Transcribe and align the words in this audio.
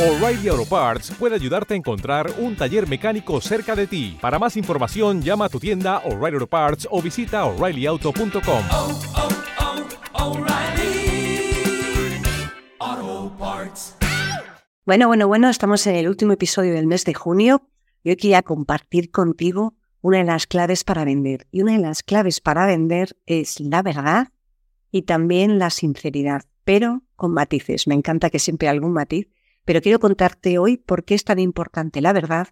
O'Reilly 0.00 0.48
Auto 0.48 0.64
Parts 0.64 1.10
puede 1.18 1.34
ayudarte 1.34 1.74
a 1.74 1.76
encontrar 1.76 2.32
un 2.38 2.56
taller 2.56 2.88
mecánico 2.88 3.38
cerca 3.42 3.76
de 3.76 3.86
ti. 3.86 4.16
Para 4.18 4.38
más 4.38 4.56
información, 4.56 5.20
llama 5.20 5.44
a 5.44 5.48
tu 5.50 5.60
tienda 5.60 5.98
O'Reilly 6.06 6.36
Auto 6.36 6.46
Parts 6.46 6.88
o 6.90 7.02
visita 7.02 7.44
oreillyauto.com. 7.44 8.64
oh, 8.70 9.00
oh, 12.80 13.36
Parts. 13.38 13.96
Bueno, 14.86 15.06
bueno, 15.06 15.28
bueno, 15.28 15.50
estamos 15.50 15.86
en 15.86 15.96
el 15.96 16.08
último 16.08 16.32
episodio 16.32 16.72
del 16.72 16.86
mes 16.86 17.04
de 17.04 17.12
junio 17.12 17.68
y 18.02 18.08
hoy 18.08 18.16
quería 18.16 18.40
compartir 18.40 19.10
contigo 19.10 19.74
una 20.00 20.16
de 20.16 20.24
las 20.24 20.46
claves 20.46 20.82
para 20.82 21.04
vender. 21.04 21.46
Y 21.50 21.60
una 21.60 21.72
de 21.72 21.80
las 21.80 22.02
claves 22.02 22.40
para 22.40 22.64
vender 22.64 23.18
es 23.26 23.60
la 23.60 23.82
verdad 23.82 24.28
y 24.90 25.02
también 25.02 25.58
la 25.58 25.68
sinceridad, 25.68 26.44
pero 26.64 27.02
con 27.16 27.34
matices. 27.34 27.86
Me 27.86 27.94
encanta 27.94 28.30
que 28.30 28.38
siempre 28.38 28.66
haya 28.66 28.76
algún 28.76 28.94
matiz, 28.94 29.28
pero 29.64 29.80
quiero 29.80 29.98
contarte 29.98 30.58
hoy 30.58 30.76
por 30.76 31.04
qué 31.04 31.14
es 31.14 31.24
tan 31.24 31.38
importante 31.38 32.00
la 32.00 32.12
verdad. 32.12 32.48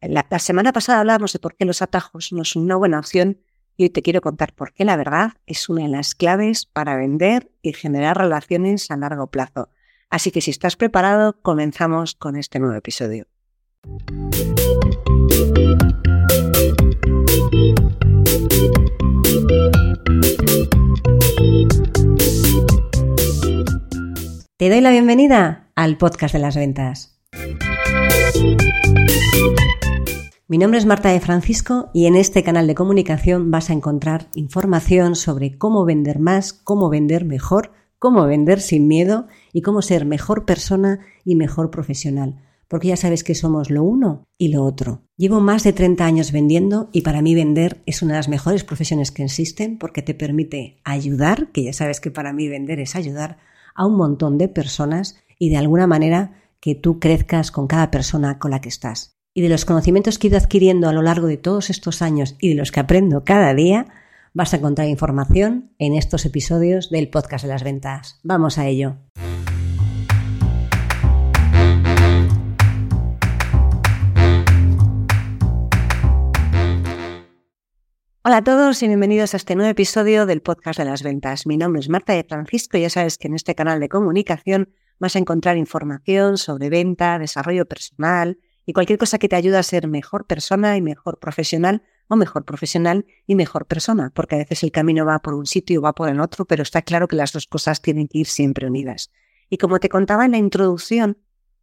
La, 0.00 0.38
semana 0.38 0.72
pasada 0.72 1.00
hablábamos 1.00 1.32
de 1.32 1.38
por 1.38 1.56
qué 1.56 1.64
los 1.64 1.82
atajos 1.82 2.32
no 2.32 2.44
son 2.44 2.62
una 2.62 2.76
buena 2.76 2.98
opción 2.98 3.38
y 3.76 3.84
hoy 3.84 3.90
te 3.90 4.02
quiero 4.02 4.20
contar 4.20 4.54
por 4.54 4.72
qué 4.72 4.84
la 4.84 4.96
verdad 4.96 5.32
es 5.46 5.68
una 5.68 5.82
de 5.82 5.88
las 5.88 6.14
claves 6.14 6.66
para 6.66 6.96
vender 6.96 7.50
y 7.62 7.72
generar 7.72 8.18
relaciones 8.18 8.90
a 8.90 8.96
largo 8.96 9.28
plazo. 9.28 9.70
Así 10.08 10.30
que 10.30 10.40
si 10.40 10.50
estás 10.50 10.76
preparado, 10.76 11.40
comenzamos 11.42 12.14
con 12.14 12.36
este 12.36 12.58
nuevo 12.58 12.76
episodio. 12.76 13.26
Te 24.58 24.70
doy 24.70 24.80
la 24.80 24.88
bienvenida 24.88 25.70
al 25.74 25.98
podcast 25.98 26.32
de 26.32 26.38
las 26.38 26.56
ventas. 26.56 27.20
Mi 30.48 30.56
nombre 30.56 30.78
es 30.78 30.86
Marta 30.86 31.10
de 31.10 31.20
Francisco 31.20 31.90
y 31.92 32.06
en 32.06 32.16
este 32.16 32.42
canal 32.42 32.66
de 32.66 32.74
comunicación 32.74 33.50
vas 33.50 33.68
a 33.68 33.74
encontrar 33.74 34.28
información 34.34 35.14
sobre 35.14 35.58
cómo 35.58 35.84
vender 35.84 36.20
más, 36.20 36.54
cómo 36.54 36.88
vender 36.88 37.26
mejor, 37.26 37.72
cómo 37.98 38.24
vender 38.24 38.62
sin 38.62 38.88
miedo 38.88 39.26
y 39.52 39.60
cómo 39.60 39.82
ser 39.82 40.06
mejor 40.06 40.46
persona 40.46 41.00
y 41.22 41.36
mejor 41.36 41.70
profesional. 41.70 42.42
Porque 42.66 42.88
ya 42.88 42.96
sabes 42.96 43.24
que 43.24 43.34
somos 43.34 43.68
lo 43.68 43.82
uno 43.82 44.24
y 44.38 44.48
lo 44.48 44.64
otro. 44.64 45.02
Llevo 45.18 45.40
más 45.40 45.64
de 45.64 45.74
30 45.74 46.02
años 46.06 46.32
vendiendo 46.32 46.88
y 46.92 47.02
para 47.02 47.20
mí 47.20 47.34
vender 47.34 47.82
es 47.84 48.00
una 48.00 48.14
de 48.14 48.20
las 48.20 48.30
mejores 48.30 48.64
profesiones 48.64 49.10
que 49.10 49.22
existen 49.22 49.76
porque 49.76 50.00
te 50.00 50.14
permite 50.14 50.80
ayudar, 50.82 51.52
que 51.52 51.62
ya 51.62 51.74
sabes 51.74 52.00
que 52.00 52.10
para 52.10 52.32
mí 52.32 52.48
vender 52.48 52.80
es 52.80 52.96
ayudar, 52.96 53.36
a 53.76 53.86
un 53.86 53.96
montón 53.96 54.38
de 54.38 54.48
personas 54.48 55.16
y 55.38 55.50
de 55.50 55.58
alguna 55.58 55.86
manera 55.86 56.32
que 56.60 56.74
tú 56.74 56.98
crezcas 56.98 57.50
con 57.50 57.66
cada 57.66 57.90
persona 57.90 58.38
con 58.38 58.50
la 58.50 58.60
que 58.60 58.68
estás. 58.68 59.16
Y 59.34 59.42
de 59.42 59.48
los 59.48 59.64
conocimientos 59.64 60.18
que 60.18 60.26
he 60.26 60.30
ido 60.30 60.38
adquiriendo 60.38 60.88
a 60.88 60.92
lo 60.92 61.02
largo 61.02 61.26
de 61.26 61.36
todos 61.36 61.70
estos 61.70 62.02
años 62.02 62.36
y 62.40 62.48
de 62.48 62.54
los 62.54 62.72
que 62.72 62.80
aprendo 62.80 63.22
cada 63.22 63.54
día, 63.54 63.86
vas 64.32 64.52
a 64.52 64.56
encontrar 64.56 64.88
información 64.88 65.72
en 65.78 65.94
estos 65.94 66.24
episodios 66.24 66.90
del 66.90 67.08
podcast 67.08 67.44
de 67.44 67.50
las 67.50 67.62
ventas. 67.62 68.18
Vamos 68.22 68.58
a 68.58 68.66
ello. 68.66 68.96
Hola 78.28 78.38
a 78.38 78.42
todos 78.42 78.82
y 78.82 78.88
bienvenidos 78.88 79.34
a 79.34 79.36
este 79.36 79.54
nuevo 79.54 79.70
episodio 79.70 80.26
del 80.26 80.42
podcast 80.42 80.80
de 80.80 80.84
las 80.84 81.04
ventas. 81.04 81.46
Mi 81.46 81.56
nombre 81.56 81.78
es 81.78 81.88
Marta 81.88 82.12
de 82.12 82.24
Francisco 82.24 82.76
y 82.76 82.80
ya 82.80 82.90
sabes 82.90 83.18
que 83.18 83.28
en 83.28 83.36
este 83.36 83.54
canal 83.54 83.78
de 83.78 83.88
comunicación 83.88 84.68
vas 84.98 85.14
a 85.14 85.20
encontrar 85.20 85.56
información 85.56 86.36
sobre 86.36 86.68
venta, 86.68 87.20
desarrollo 87.20 87.66
personal 87.66 88.40
y 88.64 88.72
cualquier 88.72 88.98
cosa 88.98 89.18
que 89.20 89.28
te 89.28 89.36
ayude 89.36 89.58
a 89.58 89.62
ser 89.62 89.86
mejor 89.86 90.26
persona 90.26 90.76
y 90.76 90.82
mejor 90.82 91.20
profesional 91.20 91.84
o 92.08 92.16
mejor 92.16 92.44
profesional 92.44 93.06
y 93.28 93.36
mejor 93.36 93.66
persona, 93.66 94.10
porque 94.12 94.34
a 94.34 94.38
veces 94.38 94.64
el 94.64 94.72
camino 94.72 95.06
va 95.06 95.20
por 95.20 95.34
un 95.34 95.46
sitio 95.46 95.78
o 95.78 95.82
va 95.84 95.92
por 95.92 96.08
el 96.08 96.18
otro, 96.18 96.46
pero 96.46 96.64
está 96.64 96.82
claro 96.82 97.06
que 97.06 97.14
las 97.14 97.30
dos 97.30 97.46
cosas 97.46 97.80
tienen 97.80 98.08
que 98.08 98.18
ir 98.18 98.26
siempre 98.26 98.66
unidas. 98.66 99.12
Y 99.50 99.58
como 99.58 99.78
te 99.78 99.88
contaba 99.88 100.24
en 100.24 100.32
la 100.32 100.38
introducción, 100.38 101.18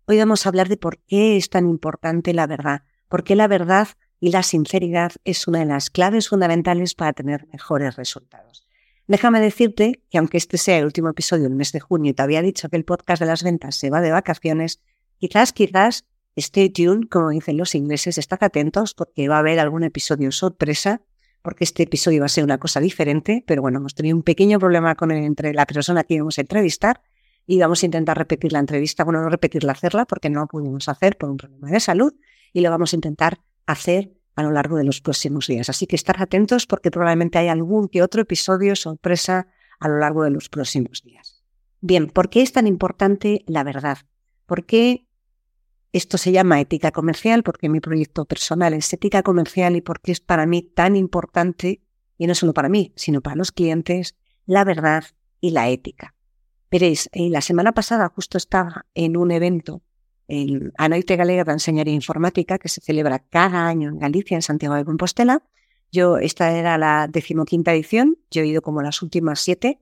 hoy 0.06 0.18
vamos 0.18 0.46
a 0.46 0.50
hablar 0.50 0.69
de 0.69 0.78
por 0.78 1.00
qué 1.00 1.35
es 1.35 1.50
tan 1.50 1.68
importante 1.68 2.34
la 2.34 2.47
verdad, 2.47 2.84
por 3.09 3.25
qué 3.25 3.35
la 3.35 3.50
verdad 3.50 3.90
y 4.23 4.31
la 4.31 4.41
sinceridad 4.41 5.11
es 5.25 5.50
una 5.50 5.59
de 5.59 5.66
las 5.66 5.89
claves 5.89 6.29
fundamentales 6.29 6.95
para 6.95 7.11
tener 7.11 7.45
mejores 7.51 7.97
resultados. 7.97 8.66
Déjame 9.06 9.41
decirte 9.41 10.01
que 10.09 10.17
aunque 10.17 10.38
este 10.38 10.57
sea 10.57 10.78
el 10.78 10.85
último 10.85 11.09
episodio 11.09 11.44
del 11.44 11.56
mes 11.56 11.73
de 11.73 11.81
junio 11.81 12.11
y 12.11 12.13
te 12.13 12.22
había 12.22 12.41
dicho 12.41 12.69
que 12.69 12.78
el 12.78 12.85
podcast 12.85 13.19
de 13.19 13.25
las 13.25 13.44
ventas 13.44 13.75
se 13.75 13.89
va 13.89 14.00
de 14.00 14.11
vacaciones, 14.11 14.79
quizás, 15.17 15.51
quizás, 15.51 16.06
stay 16.38 16.69
tuned, 16.69 17.09
como 17.09 17.31
dicen 17.31 17.57
los 17.57 17.75
ingleses, 17.75 18.17
estad 18.17 18.41
atentos 18.41 18.94
porque 18.94 19.28
va 19.28 19.35
a 19.35 19.39
haber 19.39 19.59
algún 19.59 19.84
episodio 19.84 20.31
sorpresa, 20.31 21.01
porque 21.41 21.66
este 21.66 21.84
episodio 21.84 22.22
va 22.22 22.28
a 22.28 22.29
ser 22.29 22.45
una 22.45 22.59
cosa 22.59 22.79
diferente, 22.79 23.44
pero 23.45 23.61
bueno, 23.61 23.79
hemos 23.79 23.94
tenido 23.94 24.16
un 24.16 24.23
pequeño 24.23 24.57
problema 24.57 24.95
con 24.95 25.11
el, 25.11 25.25
entre 25.25 25.53
la 25.53 25.66
persona 25.66 26.05
que 26.05 26.13
íbamos 26.13 26.38
a 26.38 26.41
entrevistar 26.41 27.01
y 27.45 27.59
vamos 27.59 27.84
a 27.84 27.88
intentar 27.88 28.17
repetir 28.17 28.53
la 28.53 28.59
entrevista, 28.59 29.03
bueno, 29.03 29.22
no 29.22 29.28
repetirla, 29.28 29.73
hacerla 29.73 30.05
porque 30.05 30.29
no 30.29 30.40
la 30.40 30.45
pudimos 30.45 30.88
hacer 30.88 31.17
por 31.17 31.29
un 31.29 31.35
problema 31.35 31.69
de 31.69 31.81
salud 31.81 32.13
y 32.53 32.61
lo 32.61 32.69
vamos 32.69 32.94
a 32.94 32.95
intentar 32.95 33.41
hacer 33.66 34.13
a 34.35 34.44
lo 34.44 34.51
largo 34.51 34.78
de 34.78 34.84
los 34.84 35.01
próximos 35.01 35.47
días. 35.47 35.69
Así 35.69 35.88
que 35.88 35.96
estar 35.96 36.22
atentos 36.22 36.66
porque 36.66 36.91
probablemente 36.91 37.38
hay 37.38 37.47
algún 37.47 37.88
que 37.88 38.01
otro 38.01 38.22
episodio 38.22 38.75
sorpresa 38.75 39.47
a 39.79 39.88
lo 39.88 40.00
largo 40.00 40.24
de 40.24 40.31
los 40.31 40.50
próximos 40.50 41.03
días. 41.03 41.44
Bien, 41.81 42.07
¿por 42.07 42.29
qué 42.29 42.41
es 42.41 42.53
tan 42.53 42.68
importante 42.68 43.44
la 43.46 43.63
verdad? 43.63 43.97
¿Por 44.46 44.66
qué 44.66 45.06
esto 45.91 46.18
se 46.18 46.31
llama 46.31 46.59
ética 46.62 46.91
comercial? 46.91 47.44
Porque 47.44 47.69
mi 47.69 47.79
proyecto 47.79 48.25
personal 48.25 48.73
es 48.73 48.91
ética 48.94 49.22
comercial 49.22 49.75
y 49.75 49.81
porque 49.81 50.12
es 50.12 50.19
para 50.19 50.46
mí 50.46 50.62
tan 50.62 50.96
importante, 50.96 51.84
y 52.18 52.28
no 52.28 52.35
solo 52.35 52.53
para 52.53 52.69
mí, 52.69 52.94
sino 52.96 53.22
para 53.22 53.35
los 53.35 53.52
clientes, 53.52 54.16
la 54.46 54.63
verdad 54.63 55.03
y 55.40 55.52
la 55.52 55.69
ética. 55.69 56.16
Veréis, 56.72 57.09
eh, 57.12 57.29
la 57.29 57.41
semana 57.41 57.73
pasada 57.73 58.09
justo 58.09 58.38
estaba 58.38 58.85
en 58.96 59.18
un 59.18 59.31
evento 59.31 59.84
en 60.33 60.73
a 60.77 60.89
Noite 60.89 61.16
Galega 61.16 61.44
de 61.44 61.51
Enseñaría 61.51 61.94
Informática, 61.94 62.57
que 62.57 62.69
se 62.69 62.81
celebra 62.81 63.19
cada 63.19 63.67
año 63.67 63.89
en 63.89 63.99
Galicia, 63.99 64.35
en 64.35 64.41
Santiago 64.41 64.75
de 64.75 64.85
Compostela. 64.85 65.44
Yo, 65.91 66.17
esta 66.17 66.51
era 66.51 66.77
la 66.77 67.07
decimoquinta 67.07 67.73
edición, 67.73 68.17
yo 68.31 68.41
he 68.41 68.47
ido 68.47 68.61
como 68.61 68.81
las 68.81 69.01
últimas 69.01 69.39
siete, 69.39 69.79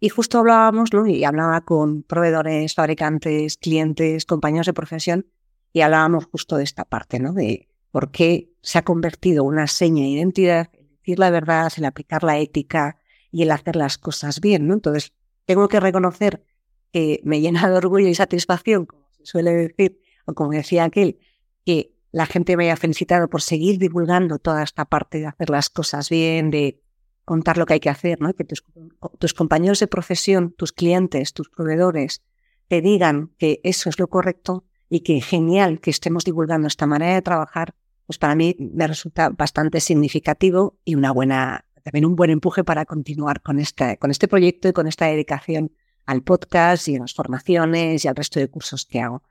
y 0.00 0.08
justo 0.08 0.38
hablábamos, 0.38 0.94
¿no? 0.94 1.06
y 1.06 1.24
hablaba 1.24 1.60
con 1.60 2.02
proveedores, 2.02 2.74
fabricantes, 2.74 3.58
clientes, 3.58 4.24
compañeros 4.24 4.66
de 4.66 4.72
profesión, 4.72 5.26
y 5.72 5.82
hablábamos 5.82 6.24
justo 6.24 6.56
de 6.56 6.64
esta 6.64 6.84
parte, 6.84 7.20
¿no? 7.20 7.32
De 7.32 7.68
por 7.90 8.10
qué 8.10 8.50
se 8.62 8.78
ha 8.78 8.82
convertido 8.82 9.44
una 9.44 9.66
seña 9.66 10.02
de 10.02 10.08
identidad, 10.08 10.70
el 10.72 10.88
decir 10.88 11.18
la 11.18 11.30
verdad, 11.30 11.72
el 11.76 11.84
aplicar 11.84 12.24
la 12.24 12.38
ética 12.38 12.98
y 13.30 13.42
el 13.42 13.50
hacer 13.50 13.76
las 13.76 13.98
cosas 13.98 14.40
bien, 14.40 14.66
¿no? 14.66 14.74
Entonces, 14.74 15.12
tengo 15.44 15.68
que 15.68 15.78
reconocer 15.78 16.44
que 16.92 17.20
me 17.22 17.40
llena 17.40 17.68
de 17.68 17.76
orgullo 17.76 18.08
y 18.08 18.14
satisfacción 18.14 18.88
suele 19.22 19.52
decir, 19.52 20.00
o 20.26 20.34
como 20.34 20.50
decía 20.50 20.84
aquel, 20.84 21.18
que 21.64 21.94
la 22.12 22.26
gente 22.26 22.56
me 22.56 22.64
haya 22.64 22.76
felicitado 22.76 23.28
por 23.28 23.42
seguir 23.42 23.78
divulgando 23.78 24.38
toda 24.38 24.62
esta 24.62 24.84
parte 24.84 25.18
de 25.18 25.26
hacer 25.26 25.50
las 25.50 25.70
cosas 25.70 26.10
bien, 26.10 26.50
de 26.50 26.80
contar 27.24 27.58
lo 27.58 27.66
que 27.66 27.74
hay 27.74 27.80
que 27.80 27.90
hacer, 27.90 28.20
¿no? 28.20 28.32
que 28.34 28.44
tus, 28.44 29.34
compañeros 29.34 29.78
de 29.78 29.86
profesión, 29.86 30.52
tus 30.52 30.72
clientes, 30.72 31.32
tus 31.32 31.48
proveedores, 31.48 32.22
te 32.66 32.80
digan 32.80 33.30
que 33.38 33.60
eso 33.62 33.88
es 33.88 33.98
lo 33.98 34.08
correcto 34.08 34.64
y 34.88 35.00
que 35.00 35.20
genial 35.20 35.80
que 35.80 35.90
estemos 35.90 36.24
divulgando 36.24 36.66
esta 36.66 36.86
manera 36.86 37.14
de 37.14 37.22
trabajar, 37.22 37.74
pues 38.06 38.18
para 38.18 38.34
mí 38.34 38.56
me 38.58 38.88
resulta 38.88 39.28
bastante 39.28 39.80
significativo 39.80 40.78
y 40.84 40.96
una 40.96 41.12
buena, 41.12 41.66
también 41.84 42.04
un 42.04 42.16
buen 42.16 42.30
empuje 42.30 42.64
para 42.64 42.84
continuar 42.84 43.42
con 43.42 43.60
este, 43.60 43.96
con 43.98 44.10
este 44.10 44.26
proyecto 44.26 44.68
y 44.68 44.72
con 44.72 44.88
esta 44.88 45.06
dedicación 45.06 45.72
al 46.10 46.22
podcast 46.22 46.88
y 46.88 46.96
a 46.96 46.98
las 46.98 47.14
formaciones 47.14 48.04
y 48.04 48.08
al 48.08 48.16
resto 48.16 48.40
de 48.40 48.48
cursos 48.48 48.84
que 48.84 49.00
hago. 49.00 49.22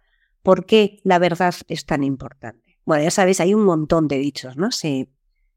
¿Por 0.41 0.65
qué 0.65 1.01
la 1.03 1.19
verdad 1.19 1.53
es 1.67 1.85
tan 1.85 2.05
importante? 2.05 2.79
Bueno, 2.85 3.03
ya 3.03 3.11
sabéis, 3.11 3.41
hay 3.41 3.53
un 3.53 3.65
montón 3.65 4.07
de 4.07 4.17
dichos, 4.17 4.55
¿no? 4.55 4.71
Si 4.71 5.09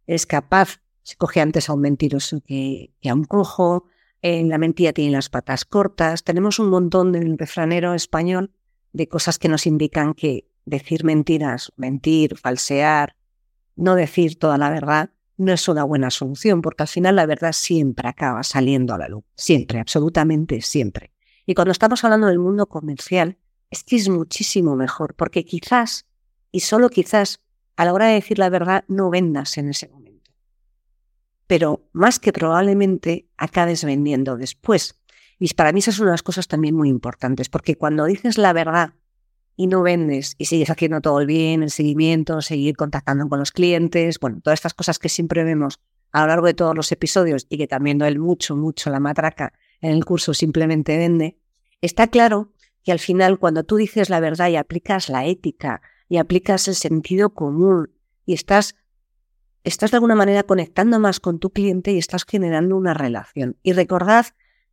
es 0.08 0.26
capaz, 0.26 0.80
se 1.02 1.14
coge 1.14 1.40
antes 1.40 1.68
a 1.68 1.74
un 1.74 1.80
mentiroso 1.80 2.40
que, 2.44 2.92
a 3.08 3.14
un 3.14 3.24
cojo, 3.24 3.84
la 4.20 4.58
mentira 4.58 4.92
tiene 4.92 5.12
las 5.12 5.28
patas 5.28 5.64
cortas. 5.64 6.24
Tenemos 6.24 6.58
un 6.58 6.70
montón 6.70 7.12
del 7.12 7.38
refranero 7.38 7.94
español 7.94 8.50
de 8.92 9.06
cosas 9.06 9.38
que 9.38 9.48
nos 9.48 9.66
indican 9.66 10.14
que 10.14 10.48
decir 10.64 11.04
mentiras, 11.04 11.72
mentir, 11.76 12.36
falsear, 12.36 13.14
no 13.76 13.94
decir 13.94 14.40
toda 14.40 14.58
la 14.58 14.70
verdad, 14.70 15.10
no 15.36 15.52
es 15.52 15.68
una 15.68 15.84
buena 15.84 16.10
solución, 16.10 16.62
porque 16.62 16.82
al 16.82 16.88
final 16.88 17.14
la 17.14 17.26
verdad 17.26 17.52
siempre 17.52 18.08
acaba 18.08 18.42
saliendo 18.42 18.92
a 18.92 18.98
la 18.98 19.08
luz, 19.08 19.24
siempre, 19.36 19.78
absolutamente 19.78 20.60
siempre. 20.60 21.11
Y 21.46 21.54
cuando 21.54 21.72
estamos 21.72 22.04
hablando 22.04 22.28
del 22.28 22.38
mundo 22.38 22.66
comercial, 22.66 23.38
es 23.70 23.84
que 23.84 23.96
es 23.96 24.08
muchísimo 24.08 24.76
mejor, 24.76 25.14
porque 25.14 25.44
quizás, 25.44 26.06
y 26.50 26.60
solo 26.60 26.88
quizás, 26.90 27.40
a 27.76 27.84
la 27.84 27.92
hora 27.92 28.06
de 28.06 28.14
decir 28.14 28.38
la 28.38 28.50
verdad, 28.50 28.84
no 28.86 29.10
vendas 29.10 29.56
en 29.58 29.70
ese 29.70 29.88
momento. 29.88 30.30
Pero 31.46 31.88
más 31.92 32.18
que 32.18 32.32
probablemente 32.32 33.26
acabes 33.36 33.84
vendiendo 33.84 34.36
después. 34.36 35.00
Y 35.38 35.52
para 35.54 35.72
mí 35.72 35.80
esas 35.80 35.96
son 35.96 36.06
unas 36.06 36.22
cosas 36.22 36.46
también 36.46 36.74
muy 36.74 36.88
importantes, 36.88 37.48
porque 37.48 37.76
cuando 37.76 38.04
dices 38.04 38.38
la 38.38 38.52
verdad 38.52 38.94
y 39.56 39.66
no 39.66 39.82
vendes 39.82 40.34
y 40.38 40.44
sigues 40.44 40.70
haciendo 40.70 41.00
todo 41.00 41.20
el 41.20 41.26
bien, 41.26 41.62
el 41.62 41.70
seguimiento, 41.70 42.40
seguir 42.42 42.76
contactando 42.76 43.28
con 43.28 43.38
los 43.38 43.52
clientes, 43.52 44.18
bueno, 44.20 44.40
todas 44.42 44.58
estas 44.58 44.74
cosas 44.74 44.98
que 44.98 45.08
siempre 45.08 45.44
vemos 45.44 45.80
a 46.12 46.22
lo 46.22 46.26
largo 46.28 46.46
de 46.46 46.54
todos 46.54 46.76
los 46.76 46.92
episodios 46.92 47.46
y 47.48 47.58
que 47.58 47.66
también 47.66 47.98
doy 47.98 48.16
mucho, 48.18 48.54
mucho 48.54 48.90
la 48.90 49.00
matraca 49.00 49.52
en 49.82 49.90
el 49.90 50.04
curso 50.04 50.32
simplemente 50.32 50.96
vende, 50.96 51.36
está 51.82 52.06
claro 52.06 52.52
que 52.84 52.92
al 52.92 52.98
final 52.98 53.38
cuando 53.38 53.64
tú 53.64 53.76
dices 53.76 54.08
la 54.08 54.20
verdad 54.20 54.48
y 54.48 54.56
aplicas 54.56 55.08
la 55.08 55.26
ética 55.26 55.82
y 56.08 56.16
aplicas 56.16 56.68
el 56.68 56.74
sentido 56.74 57.30
común 57.34 57.90
y 58.24 58.34
estás, 58.34 58.76
estás 59.64 59.90
de 59.90 59.96
alguna 59.96 60.14
manera 60.14 60.44
conectando 60.44 60.98
más 60.98 61.20
con 61.20 61.38
tu 61.38 61.50
cliente 61.50 61.92
y 61.92 61.98
estás 61.98 62.24
generando 62.24 62.76
una 62.76 62.94
relación. 62.94 63.56
Y 63.62 63.72
recordad 63.72 64.26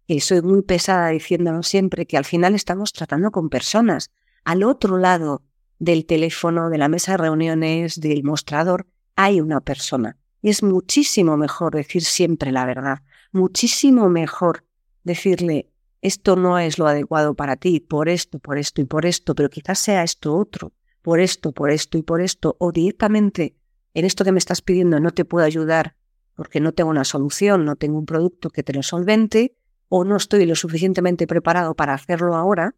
que 0.07 0.19
soy 0.21 0.41
muy 0.41 0.61
pesada 0.61 1.09
diciéndolo 1.09 1.63
siempre, 1.63 2.05
que 2.05 2.17
al 2.17 2.25
final 2.25 2.55
estamos 2.55 2.93
tratando 2.93 3.31
con 3.31 3.49
personas. 3.49 4.11
Al 4.43 4.63
otro 4.63 4.97
lado 4.97 5.43
del 5.77 6.05
teléfono, 6.05 6.69
de 6.69 6.77
la 6.77 6.87
mesa 6.87 7.13
de 7.13 7.17
reuniones, 7.17 7.99
del 7.99 8.23
mostrador, 8.23 8.87
hay 9.15 9.39
una 9.39 9.61
persona. 9.61 10.17
Y 10.41 10.49
es 10.49 10.63
muchísimo 10.63 11.37
mejor 11.37 11.75
decir 11.75 12.03
siempre 12.03 12.51
la 12.51 12.65
verdad, 12.65 12.99
muchísimo 13.31 14.09
mejor 14.09 14.65
decirle, 15.09 15.69
esto 16.01 16.35
no 16.35 16.59
es 16.59 16.77
lo 16.77 16.87
adecuado 16.87 17.33
para 17.33 17.57
ti, 17.57 17.79
por 17.79 18.07
esto, 18.07 18.39
por 18.39 18.57
esto 18.57 18.81
y 18.81 18.85
por 18.85 19.05
esto, 19.05 19.35
pero 19.35 19.49
quizás 19.49 19.79
sea 19.79 20.03
esto 20.03 20.35
otro, 20.35 20.71
por 21.01 21.19
esto, 21.19 21.51
por 21.51 21.71
esto 21.71 21.97
y 21.97 22.03
por 22.03 22.21
esto, 22.21 22.55
o 22.59 22.71
directamente 22.71 23.55
en 23.93 24.05
esto 24.05 24.23
que 24.23 24.31
me 24.31 24.39
estás 24.39 24.61
pidiendo 24.61 24.99
no 24.99 25.11
te 25.11 25.25
puedo 25.25 25.45
ayudar 25.45 25.95
porque 26.35 26.61
no 26.61 26.71
tengo 26.71 26.89
una 26.89 27.03
solución, 27.03 27.65
no 27.65 27.75
tengo 27.75 27.97
un 27.97 28.05
producto 28.05 28.49
que 28.49 28.63
te 28.63 28.71
lo 28.71 28.81
solvente, 28.81 29.57
o 29.89 30.05
no 30.05 30.15
estoy 30.15 30.45
lo 30.45 30.55
suficientemente 30.55 31.27
preparado 31.27 31.75
para 31.75 31.93
hacerlo 31.93 32.35
ahora, 32.35 32.75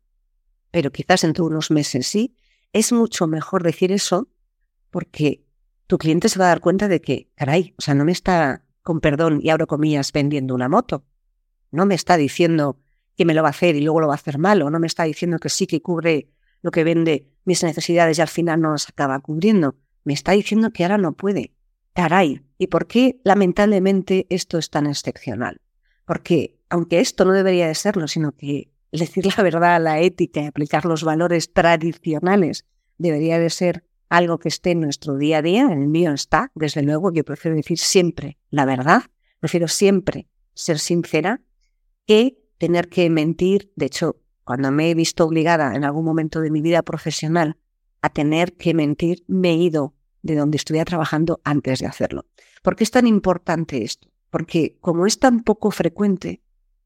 pero 0.72 0.92
quizás 0.92 1.24
entre 1.24 1.44
unos 1.44 1.70
meses 1.70 2.08
sí, 2.08 2.36
es 2.74 2.92
mucho 2.92 3.28
mejor 3.28 3.62
decir 3.62 3.92
eso 3.92 4.30
porque 4.90 5.46
tu 5.86 5.98
cliente 5.98 6.30
se 6.30 6.40
va 6.40 6.46
a 6.46 6.48
dar 6.48 6.62
cuenta 6.62 6.88
de 6.88 7.02
que, 7.02 7.30
caray, 7.36 7.76
o 7.78 7.82
sea, 7.82 7.94
no 7.94 8.06
me 8.06 8.14
está, 8.14 8.66
con 8.82 9.00
perdón 9.00 9.40
y 9.44 9.50
abro 9.50 9.68
comillas, 9.68 10.12
vendiendo 10.12 10.56
una 10.56 10.70
moto. 10.70 11.06
No 11.72 11.86
me 11.86 11.96
está 11.96 12.18
diciendo 12.18 12.78
que 13.16 13.26
me 13.26 13.34
lo 13.34 13.42
va 13.42 13.50
a 13.50 13.52
hacer 13.52 13.76
y 13.76 13.82
luego 13.82 14.02
lo 14.02 14.08
va 14.08 14.14
a 14.14 14.16
hacer 14.16 14.38
mal, 14.38 14.62
o 14.62 14.70
no 14.70 14.80
me 14.80 14.88
está 14.88 15.04
diciendo 15.04 15.40
que 15.40 15.50
sí 15.50 15.68
que 15.68 15.82
cubre 15.82 16.30
lo 16.62 16.72
que 16.72 16.84
vende 16.84 17.28
mis 17.46 17.64
necesidades 17.64 18.18
y 18.18 18.22
al 18.22 18.28
final 18.28 18.62
no 18.62 18.72
las 18.72 18.90
acaba 18.90 19.20
cubriendo. 19.20 19.76
Me 20.04 20.14
está 20.14 20.34
diciendo 20.34 20.72
que 20.72 20.84
ahora 20.84 20.98
no 20.98 21.14
puede. 21.14 21.54
Caray, 21.94 22.42
¿y 22.58 22.68
por 22.68 22.88
qué 22.88 23.20
lamentablemente 23.24 24.28
esto 24.30 24.58
es 24.58 24.70
tan 24.70 24.88
excepcional? 24.88 25.62
Porque 26.06 26.60
aunque 26.70 27.00
esto 27.00 27.26
no 27.26 27.34
debería 27.34 27.68
de 27.68 27.76
serlo, 27.76 28.08
sino 28.08 28.32
que 28.32 28.72
decir 28.92 29.26
la 29.26 29.44
verdad, 29.44 29.82
la 29.82 30.00
ética 30.00 30.42
y 30.42 30.46
aplicar 30.46 30.86
los 30.86 31.04
valores 31.04 31.54
tradicionales 31.54 32.66
debería 32.98 33.40
de 33.40 33.50
ser 33.50 33.86
algo 34.10 34.40
que 34.40 34.50
esté 34.50 34.72
en 34.72 34.82
nuestro 34.82 35.18
día 35.18 35.38
a 35.38 35.42
día, 35.42 35.64
en 35.64 35.82
el 35.82 35.88
mío 35.88 36.12
está, 36.12 36.52
desde 36.54 36.84
luego, 36.84 37.14
yo 37.14 37.24
prefiero 37.24 37.56
decir 37.56 37.78
siempre 37.78 38.38
la 38.50 38.66
verdad, 38.66 39.04
prefiero 39.40 39.68
siempre 39.68 40.28
ser 40.54 40.80
sincera 40.80 41.42
que 42.12 42.44
tener 42.58 42.90
que 42.90 43.10
mentir. 43.10 43.72
De 43.78 43.86
hecho, 43.86 44.18
cuando 44.44 44.70
me 44.70 44.90
he 44.90 44.96
visto 44.96 45.24
obligada 45.24 45.76
en 45.76 45.86
algún 45.86 46.04
momento 46.04 46.42
de 46.42 46.52
mi 46.52 46.62
vida 46.62 46.82
profesional 46.82 47.56
a 48.02 48.10
tener 48.10 48.58
que 48.58 48.74
mentir, 48.74 49.24
me 49.28 49.52
he 49.52 49.56
ido 49.56 49.94
de 50.22 50.36
donde 50.36 50.58
estuviera 50.58 50.84
trabajando 50.84 51.40
antes 51.46 51.80
de 51.80 51.86
hacerlo. 51.86 52.26
¿Por 52.64 52.76
qué 52.76 52.84
es 52.84 52.92
tan 52.92 53.08
importante 53.08 53.82
esto? 53.84 54.10
Porque 54.30 54.78
como 54.82 55.06
es 55.06 55.20
tan 55.20 55.44
poco 55.44 55.72
frecuente, 55.72 56.42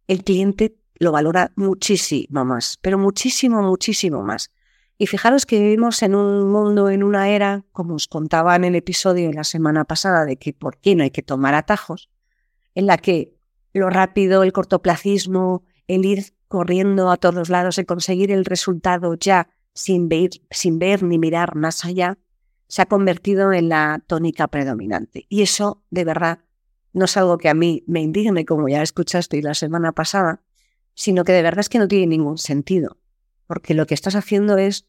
el 0.07 0.23
cliente 0.23 0.77
lo 0.99 1.11
valora 1.11 1.51
muchísimo 1.55 2.45
más, 2.45 2.77
pero 2.83 2.99
muchísimo, 2.99 3.63
muchísimo 3.63 4.21
más. 4.21 4.51
Y 4.99 5.07
fijaros 5.07 5.47
que 5.47 5.59
vivimos 5.59 6.03
en 6.03 6.13
un 6.13 6.51
mundo, 6.51 6.91
en 6.91 7.01
una 7.01 7.29
era, 7.29 7.65
como 7.71 7.95
os 7.95 8.07
contaba 8.07 8.55
en 8.55 8.63
el 8.63 8.75
episodio 8.75 9.29
de 9.29 9.33
la 9.33 9.43
semana 9.43 9.85
pasada, 9.85 10.23
de 10.23 10.37
que 10.37 10.53
por 10.53 10.77
qué 10.77 10.95
no 10.95 11.03
hay 11.03 11.09
que 11.09 11.23
tomar 11.23 11.55
atajos, 11.55 12.11
en 12.75 12.85
la 12.85 12.99
que 12.99 13.34
lo 13.79 13.89
rápido, 13.89 14.43
el 14.43 14.53
cortoplacismo, 14.53 15.63
el 15.87 16.05
ir 16.05 16.33
corriendo 16.47 17.11
a 17.11 17.17
todos 17.17 17.49
lados, 17.49 17.77
el 17.77 17.85
conseguir 17.85 18.31
el 18.31 18.45
resultado 18.45 19.15
ya 19.15 19.49
sin 19.73 20.07
ver, 20.07 20.29
sin 20.49 20.79
ver 20.79 21.03
ni 21.03 21.19
mirar 21.19 21.55
más 21.55 21.83
allá, 21.83 22.17
se 22.67 22.81
ha 22.81 22.85
convertido 22.85 23.51
en 23.51 23.69
la 23.69 24.01
tónica 24.07 24.47
predominante. 24.47 25.25
Y 25.27 25.41
eso, 25.41 25.83
de 25.89 26.05
verdad, 26.05 26.39
no 26.93 27.05
es 27.05 27.17
algo 27.17 27.37
que 27.37 27.49
a 27.49 27.53
mí 27.53 27.83
me 27.85 28.01
indigne, 28.01 28.45
como 28.45 28.69
ya 28.69 28.81
escuchaste 28.81 29.41
la 29.41 29.53
semana 29.53 29.91
pasada, 29.91 30.41
sino 30.93 31.25
que 31.25 31.33
de 31.33 31.41
verdad 31.41 31.59
es 31.59 31.69
que 31.69 31.79
no 31.79 31.89
tiene 31.89 32.07
ningún 32.07 32.37
sentido, 32.37 32.97
porque 33.45 33.73
lo 33.73 33.85
que 33.85 33.93
estás 33.93 34.15
haciendo 34.15 34.57
es 34.57 34.87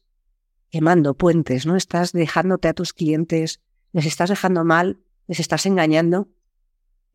quemando 0.69 1.15
puentes, 1.15 1.65
¿no? 1.65 1.75
Estás 1.75 2.13
dejándote 2.13 2.69
a 2.69 2.73
tus 2.73 2.93
clientes, 2.93 3.61
les 3.91 4.05
estás 4.05 4.29
dejando 4.29 4.63
mal, 4.63 5.01
les 5.27 5.41
estás 5.41 5.65
engañando 5.65 6.29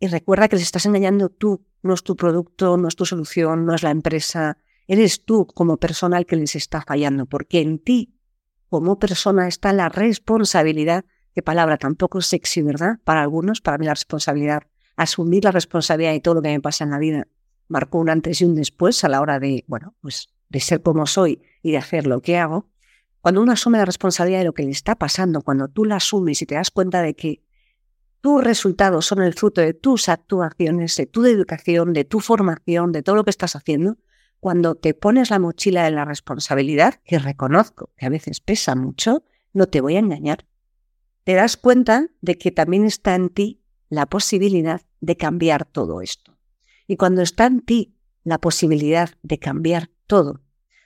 y 0.02 0.08
recuerda 0.08 0.48
que 0.48 0.56
les 0.56 0.64
estás 0.64 0.84
engañando 0.84 1.28
tú, 1.28 1.64
no 1.80 1.94
es 1.94 2.02
tu 2.02 2.16
producto, 2.16 2.76
no 2.76 2.88
es 2.88 2.96
tu 2.96 3.06
solución, 3.06 3.64
no 3.64 3.72
es 3.72 3.84
la 3.84 3.92
empresa. 3.92 4.58
Eres 4.88 5.24
tú 5.24 5.46
como 5.46 5.76
persona 5.76 6.18
el 6.18 6.26
que 6.26 6.34
les 6.34 6.56
está 6.56 6.82
fallando, 6.82 7.26
porque 7.26 7.60
en 7.60 7.78
ti, 7.78 8.12
como 8.68 8.98
persona, 8.98 9.46
está 9.46 9.72
la 9.72 9.88
responsabilidad, 9.88 11.04
qué 11.36 11.42
palabra 11.42 11.76
tampoco 11.76 12.20
sexy, 12.20 12.62
¿verdad? 12.62 12.98
Para 13.04 13.22
algunos, 13.22 13.60
para 13.60 13.78
mí 13.78 13.86
la 13.86 13.94
responsabilidad, 13.94 14.64
asumir 14.96 15.44
la 15.44 15.52
responsabilidad 15.52 16.10
de 16.10 16.20
todo 16.20 16.34
lo 16.34 16.42
que 16.42 16.48
me 16.48 16.60
pasa 16.60 16.82
en 16.82 16.90
la 16.90 16.98
vida, 16.98 17.28
marcó 17.68 18.00
un 18.00 18.10
antes 18.10 18.40
y 18.40 18.44
un 18.44 18.56
después 18.56 19.04
a 19.04 19.08
la 19.08 19.20
hora 19.20 19.38
de, 19.38 19.62
bueno, 19.68 19.94
pues 20.00 20.30
de 20.48 20.58
ser 20.58 20.82
como 20.82 21.06
soy 21.06 21.42
y 21.62 21.70
de 21.70 21.78
hacer 21.78 22.08
lo 22.08 22.22
que 22.22 22.38
hago. 22.38 22.68
Cuando 23.20 23.40
uno 23.40 23.52
asume 23.52 23.78
la 23.78 23.84
responsabilidad 23.84 24.40
de 24.40 24.46
lo 24.46 24.52
que 24.52 24.64
le 24.64 24.72
está 24.72 24.96
pasando, 24.96 25.42
cuando 25.42 25.68
tú 25.68 25.84
la 25.84 25.94
asumes 25.94 26.42
y 26.42 26.46
te 26.46 26.56
das 26.56 26.72
cuenta 26.72 27.02
de 27.02 27.14
que 27.14 27.44
tus 28.22 28.42
resultados 28.42 29.04
son 29.04 29.20
el 29.20 29.34
fruto 29.34 29.60
de 29.60 29.74
tus 29.74 30.08
actuaciones, 30.08 30.96
de 30.96 31.06
tu 31.06 31.26
educación, 31.26 31.92
de 31.92 32.04
tu 32.04 32.20
formación, 32.20 32.92
de 32.92 33.02
todo 33.02 33.16
lo 33.16 33.24
que 33.24 33.30
estás 33.30 33.56
haciendo, 33.56 33.98
cuando 34.38 34.76
te 34.76 34.94
pones 34.94 35.30
la 35.30 35.40
mochila 35.40 35.84
de 35.84 35.90
la 35.90 36.04
responsabilidad, 36.04 37.00
que 37.04 37.18
reconozco 37.18 37.90
que 37.96 38.06
a 38.06 38.10
veces 38.10 38.40
pesa 38.40 38.76
mucho, 38.76 39.24
no 39.52 39.66
te 39.66 39.80
voy 39.80 39.96
a 39.96 39.98
engañar, 39.98 40.46
te 41.24 41.34
das 41.34 41.56
cuenta 41.56 42.06
de 42.20 42.38
que 42.38 42.52
también 42.52 42.84
está 42.84 43.16
en 43.16 43.28
ti 43.28 43.60
la 43.88 44.06
posibilidad 44.06 44.82
de 45.00 45.16
cambiar 45.16 45.64
todo 45.64 46.00
esto. 46.00 46.38
Y 46.86 46.96
cuando 46.96 47.22
está 47.22 47.46
en 47.46 47.60
ti 47.60 47.96
la 48.22 48.38
posibilidad 48.38 49.10
de 49.22 49.40
cambiar 49.40 49.90
todo, 50.06 50.42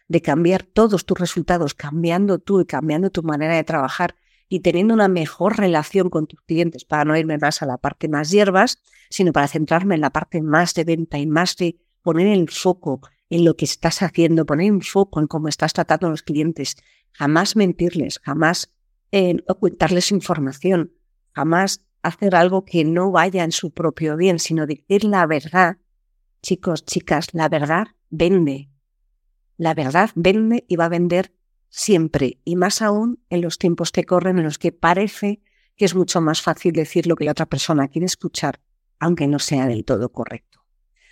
de 0.08 0.22
cambiar 0.22 0.62
todos 0.62 1.04
tus 1.04 1.18
resultados, 1.18 1.74
cambiando 1.74 2.38
tú 2.38 2.62
y 2.62 2.64
cambiando 2.64 3.10
tu 3.10 3.22
manera 3.22 3.56
de 3.56 3.64
trabajar, 3.64 4.16
y 4.48 4.60
teniendo 4.60 4.94
una 4.94 5.08
mejor 5.08 5.56
relación 5.56 6.10
con 6.10 6.26
tus 6.26 6.40
clientes 6.42 6.84
para 6.84 7.04
no 7.04 7.16
irme 7.16 7.38
más 7.38 7.62
a 7.62 7.66
la 7.66 7.78
parte 7.78 8.08
más 8.08 8.30
hierbas, 8.30 8.80
sino 9.10 9.32
para 9.32 9.48
centrarme 9.48 9.94
en 9.96 10.00
la 10.00 10.10
parte 10.10 10.42
más 10.42 10.74
de 10.74 10.84
venta 10.84 11.18
y 11.18 11.26
más 11.26 11.56
de 11.56 11.78
poner 12.02 12.28
el 12.28 12.48
foco 12.48 13.00
en 13.28 13.44
lo 13.44 13.56
que 13.56 13.64
estás 13.64 14.02
haciendo, 14.02 14.46
poner 14.46 14.70
un 14.70 14.82
foco 14.82 15.20
en 15.20 15.26
cómo 15.26 15.48
estás 15.48 15.72
tratando 15.72 16.06
a 16.06 16.10
los 16.10 16.22
clientes, 16.22 16.76
jamás 17.12 17.56
mentirles, 17.56 18.20
jamás 18.20 18.72
eh, 19.10 19.36
ocultarles 19.48 20.12
información, 20.12 20.92
jamás 21.32 21.84
hacer 22.02 22.36
algo 22.36 22.64
que 22.64 22.84
no 22.84 23.10
vaya 23.10 23.42
en 23.42 23.52
su 23.52 23.72
propio 23.72 24.16
bien, 24.16 24.38
sino 24.38 24.66
decir 24.66 25.04
la 25.04 25.26
verdad. 25.26 25.78
Chicos, 26.42 26.84
chicas, 26.84 27.28
la 27.32 27.48
verdad 27.48 27.88
vende. 28.10 28.70
La 29.56 29.74
verdad 29.74 30.10
vende 30.14 30.64
y 30.68 30.76
va 30.76 30.84
a 30.84 30.90
vender 30.90 31.32
siempre, 31.76 32.40
y 32.42 32.56
más 32.56 32.80
aún 32.80 33.20
en 33.28 33.42
los 33.42 33.58
tiempos 33.58 33.92
que 33.92 34.04
corren 34.04 34.38
en 34.38 34.44
los 34.44 34.58
que 34.58 34.72
parece 34.72 35.42
que 35.76 35.84
es 35.84 35.94
mucho 35.94 36.22
más 36.22 36.40
fácil 36.40 36.72
decir 36.72 37.06
lo 37.06 37.16
que 37.16 37.26
la 37.26 37.32
otra 37.32 37.44
persona 37.44 37.88
quiere 37.88 38.06
escuchar, 38.06 38.60
aunque 38.98 39.26
no 39.26 39.38
sea 39.38 39.66
del 39.66 39.84
todo 39.84 40.10
correcto. 40.10 40.64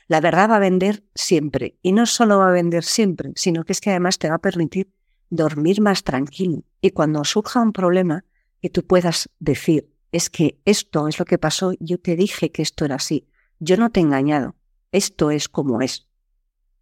La 0.09 0.23
verdad 0.23 0.49
va 0.49 0.57
a 0.57 0.61
vender 0.61 1.05
siempre, 1.15 1.77
y 1.83 1.93
no 1.93 2.07
solo 2.07 2.39
va 2.39 2.49
a 2.49 2.53
vender 2.53 2.83
siempre, 2.83 3.33
sino 3.37 3.65
que 3.65 3.73
es 3.73 3.83
que 3.83 3.91
además 3.91 4.19
te 4.19 4.31
va 4.31 4.37
a 4.37 4.41
permitir 4.41 4.91
dormir 5.29 5.83
más 5.83 6.03
tranquilo. 6.03 6.65
Y 6.81 6.93
cuando 6.93 7.25
surja 7.25 7.61
un 7.61 7.75
problema, 7.75 8.25
que 8.63 8.71
tú 8.71 8.87
puedas 8.87 9.29
decir, 9.41 9.91
es 10.13 10.31
que 10.31 10.59
esto 10.65 11.09
es 11.09 11.19
lo 11.19 11.27
que 11.27 11.37
pasó, 11.37 11.75
yo 11.79 11.99
te 11.99 12.17
dije 12.17 12.51
que 12.51 12.63
esto 12.63 12.87
era 12.87 12.95
así, 12.95 13.29
yo 13.59 13.77
no 13.77 13.91
te 13.91 14.01
he 14.01 14.03
engañado, 14.03 14.57
esto 14.93 15.31
es 15.31 15.51
como 15.51 15.83
es. 15.83 16.09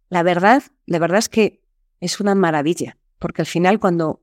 La 0.07 0.23
verdad, 0.23 0.63
la 0.85 0.99
verdad 0.99 1.19
es 1.19 1.27
que 1.27 1.61
es 1.99 2.21
una 2.21 2.33
maravilla, 2.33 2.97
porque 3.23 3.41
al 3.41 3.45
final 3.45 3.79
cuando, 3.79 4.21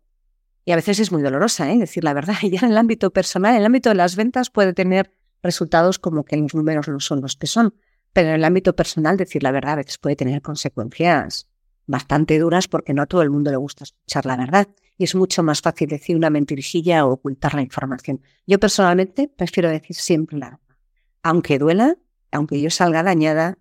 y 0.66 0.72
a 0.72 0.76
veces 0.76 1.00
es 1.00 1.10
muy 1.10 1.22
dolorosa, 1.22 1.72
¿eh? 1.72 1.78
decir 1.78 2.04
la 2.04 2.12
verdad, 2.12 2.34
ya 2.42 2.60
en 2.60 2.72
el 2.72 2.76
ámbito 2.76 3.10
personal, 3.10 3.54
en 3.54 3.60
el 3.60 3.64
ámbito 3.64 3.88
de 3.88 3.94
las 3.94 4.14
ventas 4.14 4.50
puede 4.50 4.74
tener 4.74 5.10
resultados 5.42 5.98
como 5.98 6.22
que 6.22 6.36
los 6.36 6.54
números 6.54 6.86
no 6.86 7.00
son 7.00 7.22
los 7.22 7.34
que 7.34 7.46
son, 7.46 7.74
pero 8.12 8.28
en 8.28 8.34
el 8.34 8.44
ámbito 8.44 8.76
personal 8.76 9.16
decir 9.16 9.42
la 9.42 9.52
verdad 9.52 9.72
a 9.72 9.76
veces 9.76 9.96
puede 9.96 10.16
tener 10.16 10.42
consecuencias 10.42 11.48
bastante 11.86 12.38
duras 12.38 12.68
porque 12.68 12.92
no 12.92 13.00
a 13.00 13.06
todo 13.06 13.22
el 13.22 13.30
mundo 13.30 13.50
le 13.50 13.56
gusta 13.56 13.84
escuchar 13.84 14.26
la 14.26 14.36
verdad 14.36 14.68
y 14.98 15.04
es 15.04 15.14
mucho 15.14 15.42
más 15.42 15.62
fácil 15.62 15.88
decir 15.88 16.14
una 16.14 16.28
mentirijilla 16.28 17.06
o 17.06 17.12
ocultar 17.12 17.54
la 17.54 17.62
información. 17.62 18.20
Yo 18.46 18.60
personalmente 18.60 19.32
prefiero 19.34 19.70
decir 19.70 19.96
siempre 19.96 20.36
la 20.36 20.50
verdad, 20.50 20.76
aunque 21.22 21.58
duela, 21.58 21.96
aunque 22.32 22.60
yo 22.60 22.68
salga 22.68 23.02
dañada 23.02 23.56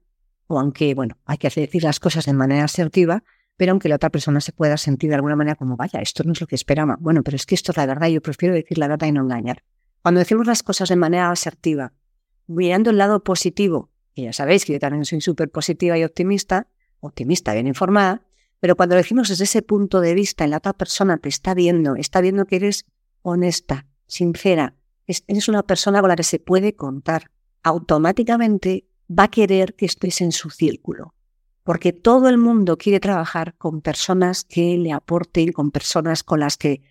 o 0.48 0.60
aunque, 0.60 0.93
bueno, 0.96 1.17
hay 1.24 1.38
que 1.38 1.50
decir 1.50 1.81
las 1.81 2.01
cosas 2.01 2.25
de 2.25 2.34
manera 2.34 2.65
asertiva, 2.65 3.24
pero 3.60 3.74
aunque 3.74 3.89
la 3.89 3.96
otra 3.96 4.10
persona 4.10 4.39
se 4.39 4.54
pueda 4.54 4.78
sentir 4.78 5.10
de 5.10 5.16
alguna 5.16 5.36
manera 5.36 5.58
como, 5.58 5.75
vaya, 5.75 6.00
esto 6.00 6.24
no 6.24 6.32
es 6.32 6.39
lo 6.39 6.48
que 6.48 6.56
esperaba. 6.56 6.96
Bueno, 6.98 7.24
pero 7.24 7.36
es 7.36 7.46
que 7.46 7.56
esto 7.56 7.74
es 7.74 7.78
la 7.78 7.86
verdad, 7.86 8.08
yo 8.08 8.22
prefiero 8.22 8.56
decir 8.56 8.78
la 8.78 8.88
verdad 8.88 9.08
y 9.08 9.12
no 9.12 9.22
engañar. 9.22 9.66
Cuando 10.01 10.20
decimos 10.20 10.48
las 10.48 10.63
cosas 10.63 10.88
de 10.88 10.96
manera 10.96 11.30
asertiva, 11.30 11.92
mirando 12.48 12.89
el 12.89 12.98
lado 12.98 13.22
positivo, 13.22 13.89
y 14.16 14.24
ya 14.24 14.32
sabéis 14.32 14.63
que 14.63 14.72
yo 14.72 14.80
también 14.80 15.04
soy 15.04 15.20
súper 15.20 15.51
positiva 15.51 15.98
y 15.98 16.06
optimista, 16.06 16.68
optimista, 17.01 17.51
bien 17.54 17.68
informada, 17.68 18.22
pero 18.62 18.78
cuando 18.78 18.96
decimos 18.96 19.28
desde 19.28 19.44
ese 19.44 19.62
punto 19.62 20.00
de 20.00 20.13
vista, 20.13 20.46
en 20.46 20.51
la 20.51 20.58
otra 20.60 20.72
persona 20.72 21.18
te 21.18 21.28
está 21.28 21.54
viendo, 21.54 21.98
está 21.98 22.22
viendo 22.22 22.46
que 22.46 22.56
eres 22.56 22.86
honesta, 23.24 23.88
sincera, 24.08 24.75
eres 25.06 25.50
una 25.50 25.63
persona 25.63 26.00
con 26.00 26.08
la 26.08 26.16
que 26.16 26.24
se 26.24 26.39
puede 26.39 26.78
contar, 26.78 27.30
automáticamente 27.62 28.88
va 29.12 29.24
a 29.24 29.32
querer 29.32 29.75
que 29.75 29.86
estés 29.86 30.22
en 30.22 30.32
su 30.32 30.50
círculo 30.50 31.13
porque 31.70 31.94
todo 31.94 32.30
el 32.30 32.40
mundo 32.40 32.80
quiere 32.80 33.00
trabajar 33.00 33.54
con 33.60 33.82
personas 33.82 34.44
que 34.44 34.76
le 34.76 34.92
aporten, 34.92 35.52
con 35.52 35.70
personas 35.70 36.24
con 36.24 36.40
las 36.40 36.58
que 36.58 36.82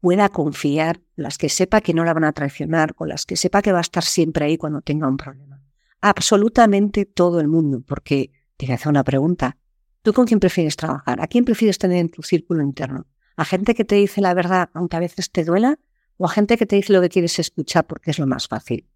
pueda 0.00 0.30
confiar, 0.30 1.02
las 1.16 1.36
que 1.36 1.50
sepa 1.50 1.82
que 1.82 1.92
no 1.92 2.02
la 2.02 2.14
van 2.14 2.24
a 2.24 2.32
traicionar, 2.32 2.94
con 2.94 3.10
las 3.10 3.26
que 3.26 3.36
sepa 3.36 3.60
que 3.60 3.72
va 3.72 3.76
a 3.80 3.82
estar 3.82 4.02
siempre 4.02 4.46
ahí 4.46 4.56
cuando 4.56 4.80
tenga 4.80 5.06
un 5.06 5.18
problema. 5.18 5.60
Absolutamente 6.00 7.04
todo 7.04 7.40
el 7.40 7.48
mundo, 7.48 7.82
porque 7.86 8.32
te 8.56 8.64
voy 8.64 8.72
a 8.72 8.76
hacer 8.76 8.88
una 8.88 9.04
pregunta. 9.04 9.58
¿Tú 10.00 10.14
con 10.14 10.24
quién 10.24 10.40
prefieres 10.40 10.76
trabajar? 10.76 11.20
¿A 11.20 11.26
quién 11.26 11.44
prefieres 11.44 11.76
tener 11.76 11.98
en 11.98 12.08
tu 12.08 12.22
círculo 12.22 12.62
interno? 12.62 13.06
¿A 13.36 13.44
gente 13.44 13.74
que 13.74 13.84
te 13.84 13.96
dice 13.96 14.22
la 14.22 14.32
verdad 14.32 14.70
aunque 14.72 14.96
a 14.96 15.00
veces 15.00 15.30
te 15.30 15.44
duela? 15.44 15.78
¿O 16.16 16.24
a 16.24 16.30
gente 16.30 16.56
que 16.56 16.64
te 16.64 16.76
dice 16.76 16.94
lo 16.94 17.02
que 17.02 17.10
quieres 17.10 17.38
escuchar 17.38 17.86
porque 17.86 18.12
es 18.12 18.18
lo 18.18 18.26
más 18.26 18.48
fácil? 18.48 18.88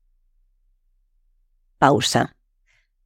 Pausa. 1.76 2.36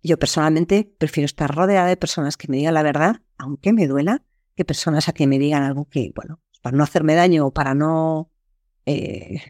Yo 0.02 0.19
personalmente 0.19 0.90
prefiero 0.99 1.26
estar 1.26 1.54
rodeada 1.54 1.87
de 1.87 1.97
personas 1.97 2.37
que 2.37 2.49
me 2.49 2.57
digan 2.57 2.75
la 2.75 2.83
verdad, 2.83 3.23
aunque 3.37 3.73
me 3.73 3.87
duela, 3.87 4.23
que 4.57 4.64
personas 4.64 5.09
a 5.09 5.12
que 5.12 5.26
me 5.26 5.38
digan 5.38 5.62
algo 5.62 5.87
que, 5.88 6.12
bueno, 6.14 6.40
para 6.62 6.76
no 6.76 6.85
hacerme 6.85 7.14
daño 7.14 7.47
o 7.47 7.52
para 7.52 7.75
no... 7.75 8.30
Eh, 8.87 9.40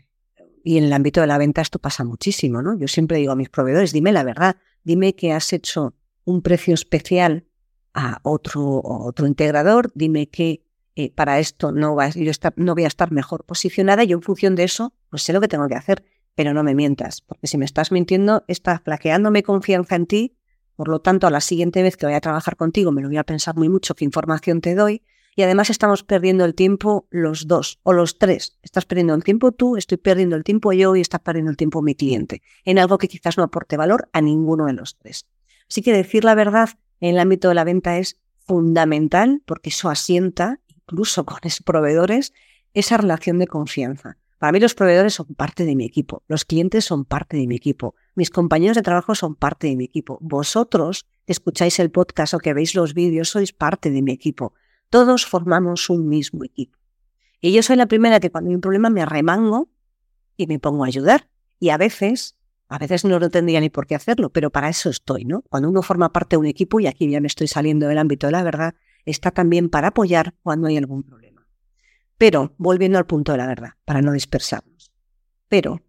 y 0.62 0.76
en 0.76 0.85
el 0.85 0.92
ámbito 0.92 1.21
de 1.21 1.26
la 1.26 1.38
venta 1.38 1.62
esto 1.62 1.78
pasa 1.78 2.04
muchísimo, 2.04 2.62
¿no? 2.62 2.76
Yo 2.76 2.87
siempre 2.88 3.19
digo 3.19 3.33
a 3.33 3.37
mis 3.37 3.49
proveedores, 3.49 3.92
dime 3.92 4.12
la 4.12 4.25
verdad, 4.25 4.57
dime 4.85 5.14
que 5.14 5.33
has 5.33 5.52
hecho 5.52 5.95
un 6.25 6.42
precio 6.42 6.75
especial 6.75 7.47
a 7.95 8.21
otro, 8.23 8.83
otro 8.85 9.26
integrador, 9.26 9.90
dime 9.95 10.28
que 10.28 10.62
eh, 10.97 11.12
para 11.12 11.38
esto 11.38 11.73
no, 11.73 11.95
va, 11.95 12.11
yo 12.11 12.30
no 12.57 12.75
voy 12.75 12.85
a 12.85 12.88
estar 12.88 13.11
mejor 13.11 13.45
posicionada 13.45 14.04
yo 14.04 14.16
en 14.16 14.23
función 14.23 14.54
de 14.54 14.64
eso, 14.64 14.92
pues 15.09 15.23
sé 15.23 15.33
lo 15.33 15.40
que 15.40 15.49
tengo 15.49 15.66
que 15.66 15.76
hacer, 15.76 16.04
pero 16.35 16.52
no 16.52 16.62
me 16.62 16.75
mientas, 16.75 17.21
porque 17.23 17.47
si 17.47 17.57
me 17.57 17.64
estás 17.64 17.90
mintiendo, 17.90 18.45
estás 18.49 18.83
flaqueándome 18.83 19.42
confianza 19.42 19.97
en 19.97 20.07
ti 20.07 20.37
por 20.81 20.89
lo 20.89 21.03
tanto, 21.03 21.27
a 21.27 21.31
la 21.31 21.43
siguiente 21.43 21.83
vez 21.83 21.99
que 21.99 22.07
vaya 22.07 22.17
a 22.17 22.23
trabajar 22.23 22.57
contigo 22.57 22.91
me 22.91 23.03
lo 23.03 23.09
voy 23.09 23.19
a 23.19 23.25
pensar 23.25 23.55
muy 23.55 23.69
mucho 23.69 23.95
qué 23.95 24.07
información 24.07 24.63
te 24.63 24.75
doy 24.75 25.03
y 25.37 25.43
además 25.43 25.69
estamos 25.69 26.05
perdiendo 26.05 26.47
el 26.47 26.55
tiempo 26.55 27.07
los 27.11 27.47
dos 27.47 27.81
o 27.83 27.93
los 27.93 28.17
tres. 28.17 28.57
Estás 28.63 28.87
perdiendo 28.87 29.13
el 29.13 29.23
tiempo 29.23 29.53
tú, 29.53 29.77
estoy 29.77 29.99
perdiendo 29.99 30.37
el 30.37 30.43
tiempo 30.43 30.73
yo 30.73 30.97
y 30.97 31.03
está 31.03 31.19
perdiendo 31.19 31.51
el 31.51 31.59
tiempo 31.59 31.83
mi 31.83 31.95
cliente 31.95 32.41
en 32.65 32.79
algo 32.79 32.97
que 32.97 33.09
quizás 33.09 33.37
no 33.37 33.45
aporte 33.45 33.77
valor 33.77 34.09
a 34.15 34.23
ninguno 34.23 34.65
de 34.65 34.73
los 34.73 34.97
tres. 34.97 35.27
Así 35.69 35.83
que 35.83 35.93
decir 35.93 36.25
la 36.25 36.35
verdad 36.35 36.71
en 37.01 37.11
el 37.11 37.19
ámbito 37.19 37.49
de 37.49 37.57
la 37.57 37.65
venta 37.65 37.99
es 37.99 38.19
fundamental 38.39 39.43
porque 39.45 39.69
eso 39.69 39.91
asienta, 39.91 40.61
incluso 40.89 41.27
con 41.27 41.41
los 41.43 41.61
proveedores, 41.61 42.33
esa 42.73 42.97
relación 42.97 43.39
de 43.39 43.49
confianza. 43.49 44.17
Para 44.40 44.52
mí 44.52 44.59
los 44.59 44.75
proveedores 44.75 45.12
son 45.12 45.26
parte 45.37 45.66
de 45.66 45.76
mi 45.76 45.85
equipo, 45.85 46.23
los 46.26 46.47
clientes 46.47 46.87
son 46.87 47.04
parte 47.04 47.37
de 47.37 47.47
mi 47.47 47.56
equipo, 47.56 47.94
mis 48.14 48.30
compañeros 48.30 48.75
de 48.75 48.80
trabajo 48.80 49.14
son 49.14 49.35
parte 49.35 49.66
de 49.66 49.76
mi 49.76 49.85
equipo, 49.85 50.16
vosotros 50.23 51.04
que 51.26 51.32
escucháis 51.32 51.78
el 51.78 51.90
podcast 51.90 52.32
o 52.32 52.38
que 52.38 52.54
veis 52.54 52.75
los 52.75 52.94
vídeos 52.94 53.28
sois 53.28 53.52
parte 53.52 53.90
de 53.90 54.00
mi 54.00 54.12
equipo. 54.12 54.54
Todos 54.88 55.26
formamos 55.26 55.90
un 55.90 56.09
mismo 56.09 56.42
equipo. 56.42 56.78
Y 57.42 57.52
yo 57.52 57.62
soy 57.62 57.76
la 57.76 57.85
primera 57.85 58.18
que 58.18 58.30
cuando 58.30 58.49
hay 58.49 58.54
un 58.54 58.62
problema 58.62 58.88
me 58.88 59.02
arremango 59.02 59.68
y 60.38 60.47
me 60.47 60.59
pongo 60.59 60.85
a 60.85 60.87
ayudar. 60.87 61.28
Y 61.59 61.68
a 61.68 61.76
veces, 61.76 62.38
a 62.68 62.78
veces 62.78 63.04
no 63.04 63.18
lo 63.18 63.28
tendría 63.28 63.61
ni 63.61 63.68
por 63.68 63.87
qué 63.87 63.94
hacerlo, 63.94 64.30
pero 64.30 64.49
para 64.49 64.70
eso 64.70 64.88
estoy, 64.88 65.26
¿no? 65.26 65.42
Cuando 65.50 65.68
uno 65.68 65.82
forma 65.82 66.14
parte 66.14 66.37
de 66.37 66.40
un 66.40 66.47
equipo, 66.47 66.80
y 66.80 66.87
aquí 66.87 67.11
ya 67.11 67.20
me 67.20 67.26
estoy 67.26 67.47
saliendo 67.47 67.88
del 67.88 67.99
ámbito 67.99 68.26
de 68.26 68.32
la 68.32 68.42
verdad, 68.42 68.75
está 69.04 69.32
también 69.32 69.68
para 69.68 69.88
apoyar 69.88 70.35
cuando 70.42 70.68
hay 70.68 70.78
algún 70.78 71.02
problema. 71.02 71.30
Pero, 72.21 72.53
volviendo 72.59 72.99
al 72.99 73.07
punto 73.07 73.33
de 73.33 73.39
la 73.39 73.47
verdad, 73.47 73.71
para 73.87 74.03
no 74.03 74.12
dispersarnos. 74.12 74.93
Pero, 75.49 75.81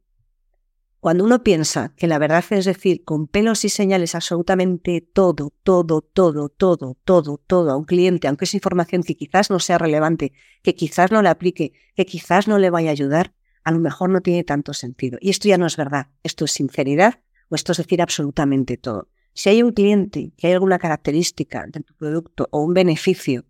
cuando 1.02 1.26
uno 1.26 1.44
piensa 1.44 1.94
que 1.98 2.08
la 2.08 2.20
verdad 2.20 2.42
es 2.52 2.64
decir 2.64 3.04
con 3.04 3.28
pelos 3.28 3.66
y 3.66 3.70
señales 3.70 4.16
absolutamente 4.16 5.02
todo, 5.02 5.52
todo, 5.62 6.00
todo, 6.02 6.48
todo, 6.48 6.96
todo, 7.04 7.38
todo 7.38 7.72
a 7.72 7.76
un 7.76 7.84
cliente, 7.84 8.30
aunque 8.30 8.46
es 8.46 8.54
información 8.54 9.04
que 9.04 9.18
quizás 9.18 9.50
no 9.50 9.60
sea 9.60 9.78
relevante, 9.78 10.32
que 10.64 10.74
quizás 10.74 11.12
no 11.12 11.22
le 11.22 11.28
aplique, 11.28 11.74
que 11.98 12.06
quizás 12.06 12.48
no 12.48 12.60
le 12.60 12.70
vaya 12.70 12.92
a 12.92 12.94
ayudar, 12.94 13.34
a 13.66 13.72
lo 13.72 13.80
mejor 13.80 14.10
no 14.10 14.22
tiene 14.22 14.46
tanto 14.46 14.74
sentido. 14.74 15.18
Y 15.20 15.32
esto 15.32 15.50
ya 15.50 15.58
no 15.58 15.66
es 15.66 15.76
verdad, 15.76 16.12
esto 16.24 16.46
es 16.46 16.54
sinceridad 16.54 17.20
o 17.50 17.56
esto 17.56 17.74
es 17.74 17.80
decir 17.80 18.02
absolutamente 18.02 18.78
todo. 18.78 19.10
Si 19.34 19.50
hay 19.50 19.62
un 19.64 19.74
cliente 19.74 20.32
que 20.38 20.48
hay 20.48 20.54
alguna 20.54 20.80
característica 20.80 21.66
de 21.68 21.82
tu 21.82 21.94
producto 21.94 22.48
o 22.52 22.62
un 22.62 22.74
beneficio 22.74 23.44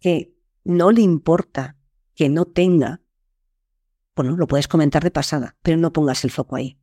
que 0.00 0.32
no 0.64 0.90
le 0.90 1.02
importa 1.02 1.76
que 2.14 2.28
no 2.28 2.44
tenga, 2.44 3.00
bueno, 4.14 4.36
lo 4.36 4.46
puedes 4.46 4.68
comentar 4.68 5.02
de 5.02 5.10
pasada, 5.10 5.56
pero 5.62 5.76
no 5.76 5.92
pongas 5.92 6.24
el 6.24 6.30
foco 6.30 6.56
ahí. 6.56 6.78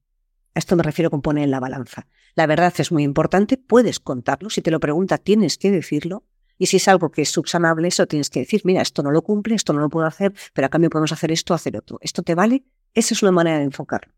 A 0.54 0.60
esto 0.60 0.76
me 0.76 0.84
refiero 0.84 1.10
con 1.10 1.22
poner 1.22 1.46
en 1.46 1.52
la 1.52 1.60
balanza. 1.60 2.08
La 2.36 2.46
verdad 2.46 2.74
es 2.78 2.92
muy 2.92 3.04
importante, 3.04 3.58
puedes 3.58 4.00
contarlo. 4.00 4.50
Si 4.50 4.62
te 4.62 4.72
lo 4.72 4.80
pregunta, 4.80 5.18
tienes 5.18 5.58
que 5.58 5.72
decirlo. 5.72 6.26
Y 6.58 6.68
si 6.68 6.78
es 6.78 6.88
algo 6.88 7.12
que 7.12 7.24
es 7.24 7.30
subsanable, 7.30 7.88
eso 7.88 8.06
tienes 8.06 8.30
que 8.30 8.42
decir, 8.42 8.62
mira, 8.66 8.82
esto 8.82 9.02
no 9.02 9.12
lo 9.12 9.24
cumple, 9.24 9.56
esto 9.56 9.74
no 9.74 9.80
lo 9.80 9.90
puedo 9.90 10.06
hacer, 10.06 10.34
pero 10.54 10.68
a 10.68 10.70
cambio 10.70 10.90
podemos 10.90 11.12
hacer 11.12 11.32
esto, 11.32 11.54
hacer 11.54 11.78
otro. 11.78 11.98
¿Esto 12.02 12.22
te 12.22 12.36
vale? 12.36 12.66
Esa 12.94 13.14
es 13.14 13.24
una 13.24 13.32
manera 13.32 13.58
de 13.58 13.64
enfocarlo. 13.64 14.14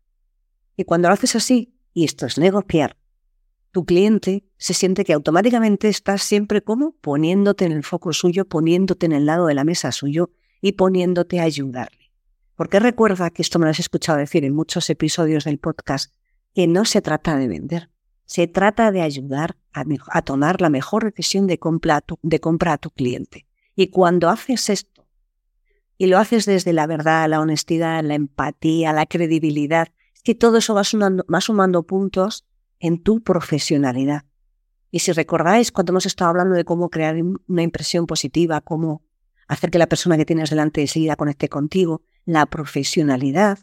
Y 0.76 0.84
cuando 0.84 1.08
lo 1.08 1.14
haces 1.14 1.36
así, 1.36 1.74
y 1.94 2.04
esto 2.04 2.26
es 2.26 2.36
negociar, 2.36 2.98
tu 3.70 3.84
cliente 3.84 4.44
se 4.56 4.74
siente 4.74 5.04
que 5.04 5.12
automáticamente 5.12 5.88
estás 5.88 6.22
siempre 6.22 6.62
como 6.62 6.92
poniéndote 7.00 7.64
en 7.64 7.72
el 7.72 7.82
foco 7.82 8.12
suyo, 8.12 8.44
poniéndote 8.44 9.06
en 9.06 9.12
el 9.12 9.26
lado 9.26 9.46
de 9.46 9.54
la 9.54 9.64
mesa 9.64 9.90
suyo 9.92 10.30
y 10.64 10.72
poniéndote 10.72 11.40
a 11.40 11.42
ayudarle. 11.42 12.10
Porque 12.56 12.80
recuerda 12.80 13.28
que 13.28 13.42
esto 13.42 13.58
me 13.58 13.66
lo 13.66 13.70
has 13.70 13.80
escuchado 13.80 14.16
decir 14.16 14.46
en 14.46 14.54
muchos 14.54 14.88
episodios 14.88 15.44
del 15.44 15.58
podcast, 15.58 16.14
que 16.54 16.66
no 16.66 16.86
se 16.86 17.02
trata 17.02 17.36
de 17.36 17.48
vender, 17.48 17.90
se 18.24 18.46
trata 18.46 18.90
de 18.90 19.02
ayudar 19.02 19.58
a, 19.74 20.22
tomar 20.22 20.62
la 20.62 20.70
mejor 20.70 21.04
decisión 21.04 21.46
de 21.46 21.58
compra, 21.58 22.02
de 22.22 22.40
compra 22.40 22.72
a 22.72 22.78
tu 22.78 22.88
cliente. 22.88 23.46
Y 23.76 23.88
cuando 23.88 24.30
haces 24.30 24.70
esto, 24.70 25.06
y 25.98 26.06
lo 26.06 26.16
haces 26.16 26.46
desde 26.46 26.72
la 26.72 26.86
verdad, 26.86 27.28
la 27.28 27.40
honestidad, 27.40 28.02
la 28.02 28.14
empatía, 28.14 28.94
la 28.94 29.04
credibilidad, 29.04 29.88
es 30.14 30.22
que 30.22 30.34
todo 30.34 30.56
eso 30.56 30.72
va 30.72 30.84
sumando, 30.84 31.26
va 31.30 31.42
sumando 31.42 31.82
puntos 31.82 32.46
en 32.80 33.02
tu 33.02 33.22
profesionalidad. 33.22 34.24
Y 34.90 35.00
si 35.00 35.12
recordáis 35.12 35.72
cuando 35.72 35.92
hemos 35.92 36.06
estado 36.06 36.30
hablando 36.30 36.54
de 36.54 36.64
cómo 36.64 36.88
crear 36.88 37.16
una 37.48 37.62
impresión 37.62 38.06
positiva, 38.06 38.62
cómo 38.62 39.02
hacer 39.54 39.70
que 39.70 39.78
la 39.78 39.88
persona 39.88 40.16
que 40.16 40.24
tienes 40.24 40.50
delante 40.50 40.80
enseguida 40.80 41.16
conecte 41.16 41.48
contigo. 41.48 42.02
La 42.24 42.46
profesionalidad 42.46 43.58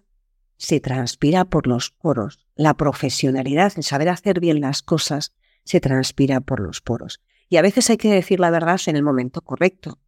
se 0.57 0.79
transpira 0.79 1.45
por 1.45 1.67
los 1.67 1.91
poros. 1.91 2.39
La 2.55 2.75
profesionalidad, 2.75 3.73
el 3.75 3.83
saber 3.83 4.09
hacer 4.09 4.39
bien 4.39 4.61
las 4.61 4.81
cosas, 4.81 5.33
se 5.63 5.79
transpira 5.79 6.41
por 6.41 6.59
los 6.59 6.81
poros. 6.81 7.21
Y 7.49 7.57
a 7.57 7.61
veces 7.61 7.89
hay 7.89 7.97
que 7.97 8.11
decir 8.11 8.39
la 8.39 8.51
verdad 8.51 8.79
en 8.85 8.95
el 8.95 9.03
momento 9.03 9.41
correcto. 9.41 9.99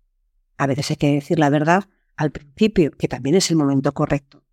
A 0.57 0.67
veces 0.67 0.91
hay 0.91 0.97
que 0.97 1.13
decir 1.13 1.39
la 1.39 1.49
verdad 1.49 1.85
al 2.15 2.31
principio, 2.31 2.91
que 2.91 3.07
también 3.07 3.35
es 3.35 3.49
el 3.49 3.57
momento 3.57 3.93
correcto. 3.93 4.43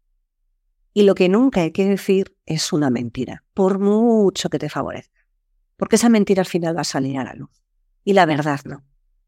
Y 0.92 1.02
lo 1.02 1.14
que 1.14 1.28
nunca 1.28 1.60
hay 1.60 1.70
que 1.70 1.87
decir 1.87 2.37
es 2.46 2.72
una 2.72 2.90
mentira, 2.90 3.44
por 3.54 3.78
mucho 3.78 4.49
que 4.49 4.58
te 4.58 4.68
favorezca. 4.68 5.20
Porque 5.76 5.96
esa 5.96 6.08
mentira 6.08 6.40
al 6.40 6.46
final 6.46 6.76
va 6.76 6.80
a 6.80 6.84
salir 6.84 7.18
a 7.18 7.25
la 7.25 7.34
luz. 7.34 7.50
Y 8.02 8.14
la 8.14 8.26
verdad 8.26 8.60
no. 8.64 8.84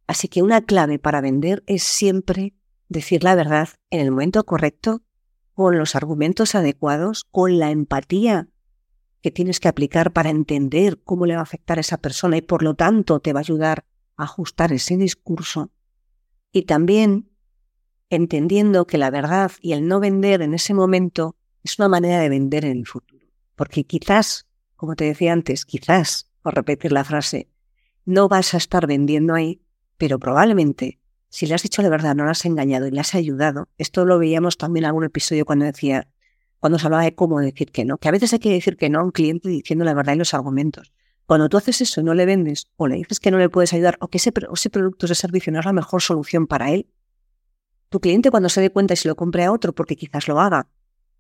Así 0.07 0.29
que 0.29 0.43
una 0.43 0.63
clave 0.63 0.99
para 0.99 1.21
vender 1.21 1.63
es 1.67 1.83
siempre 1.83 2.55
decir 2.89 3.25
la 3.25 3.35
verdad 3.35 3.69
en 3.91 4.01
el 4.01 4.11
momento 4.11 4.45
correcto, 4.45 5.03
con 5.55 5.79
los 5.79 5.95
argumentos 5.95 6.55
adecuados, 6.55 7.25
con 7.31 7.59
la 7.59 7.71
empatía 7.71 8.49
que 9.23 9.31
tienes 9.31 9.61
que 9.61 9.69
aplicar 9.69 10.13
para 10.13 10.31
entender 10.31 11.01
cómo 11.05 11.27
le 11.27 11.35
va 11.35 11.41
a 11.41 11.45
afectar 11.45 11.79
a 11.79 11.83
esa 11.83 11.99
persona 11.99 12.37
y 12.37 12.43
por 12.43 12.63
lo 12.63 12.75
tanto 12.75 13.21
te 13.21 13.33
va 13.33 13.41
a 13.41 13.43
ayudar 13.43 13.85
a 14.17 14.25
ajustar 14.25 14.73
ese 14.73 14.97
discurso. 14.97 15.71
Y 16.51 16.63
también 16.63 17.31
entendiendo 18.11 18.87
que 18.87 18.99
la 18.99 19.11
verdad 19.11 19.53
y 19.61 19.73
el 19.73 19.87
no 19.87 20.01
vender 20.01 20.43
en 20.43 20.55
ese 20.55 20.75
momento 20.75 21.37
es 21.63 21.79
una 21.79 21.89
manera 21.89 22.19
de 22.19 22.29
vender 22.29 22.65
en 22.65 22.79
el 22.79 22.87
futuro. 22.87 23.27
Porque 23.55 23.85
quizás, 23.85 24.47
como 24.77 24.97
te 24.97 25.05
decía 25.05 25.33
antes, 25.33 25.65
quizás, 25.65 26.29
por 26.43 26.55
repetir 26.55 26.93
la 26.93 27.05
frase, 27.05 27.49
no 28.05 28.29
vas 28.29 28.55
a 28.55 28.57
estar 28.57 28.87
vendiendo 28.87 29.35
ahí, 29.35 29.62
pero 30.03 30.19
probablemente 30.19 30.99
si 31.29 31.47
le 31.47 31.55
has 31.55 31.63
dicho 31.63 31.81
la 31.81 31.89
verdad, 31.89 32.17
no 32.17 32.25
la 32.25 32.33
has 32.33 32.45
engañado 32.45 32.89
y 32.89 32.91
le 32.91 32.99
has 32.99 33.15
ayudado, 33.15 33.69
esto 33.79 34.05
lo 34.05 34.19
veíamos 34.19 34.59
también 34.59 34.83
en 34.83 34.89
algún 34.89 35.05
episodio 35.05 35.45
cuando 35.45 35.65
decía, 35.65 36.09
cuando 36.59 36.77
se 36.81 36.87
hablaba 36.87 37.05
de 37.05 37.15
cómo 37.15 37.39
decir 37.39 37.71
que 37.71 37.85
no, 37.85 37.99
que 37.99 38.09
a 38.09 38.11
veces 38.11 38.33
hay 38.33 38.41
que 38.41 38.51
decir 38.51 38.77
que 38.77 38.91
no 38.91 38.99
a 38.99 39.05
un 39.05 39.13
cliente 39.13 39.49
diciendo 39.49 39.85
la 39.85 39.95
verdad 39.95 40.15
y 40.15 40.17
los 40.17 40.35
argumentos, 40.35 40.93
Cuando 41.25 41.49
tú 41.49 41.57
haces 41.57 41.81
eso 41.83 42.01
y 42.01 42.05
no 42.05 42.15
le 42.15 42.27
vendes, 42.27 42.67
o 42.75 42.89
le 42.89 42.97
dices 42.97 43.21
que 43.21 43.31
no 43.31 43.39
le 43.39 43.49
puedes 43.49 43.73
ayudar, 43.75 43.97
o 44.01 44.09
que 44.09 44.19
ese, 44.19 44.33
ese 44.53 44.71
producto 44.71 45.05
o 45.05 45.07
ese 45.07 45.15
servicio 45.15 45.53
no 45.53 45.61
es 45.61 45.67
la 45.67 45.73
mejor 45.73 46.03
solución 46.03 46.49
para 46.49 46.73
él, 46.73 46.89
tu 47.89 48.01
cliente 48.01 48.33
cuando 48.33 48.49
se 48.49 48.61
dé 48.61 48.71
cuenta 48.71 48.95
y 48.95 48.97
se 48.97 49.07
lo 49.07 49.15
compre 49.15 49.45
a 49.45 49.53
otro, 49.53 49.73
porque 49.73 49.95
quizás 49.95 50.27
lo 50.27 50.41
haga, 50.41 50.69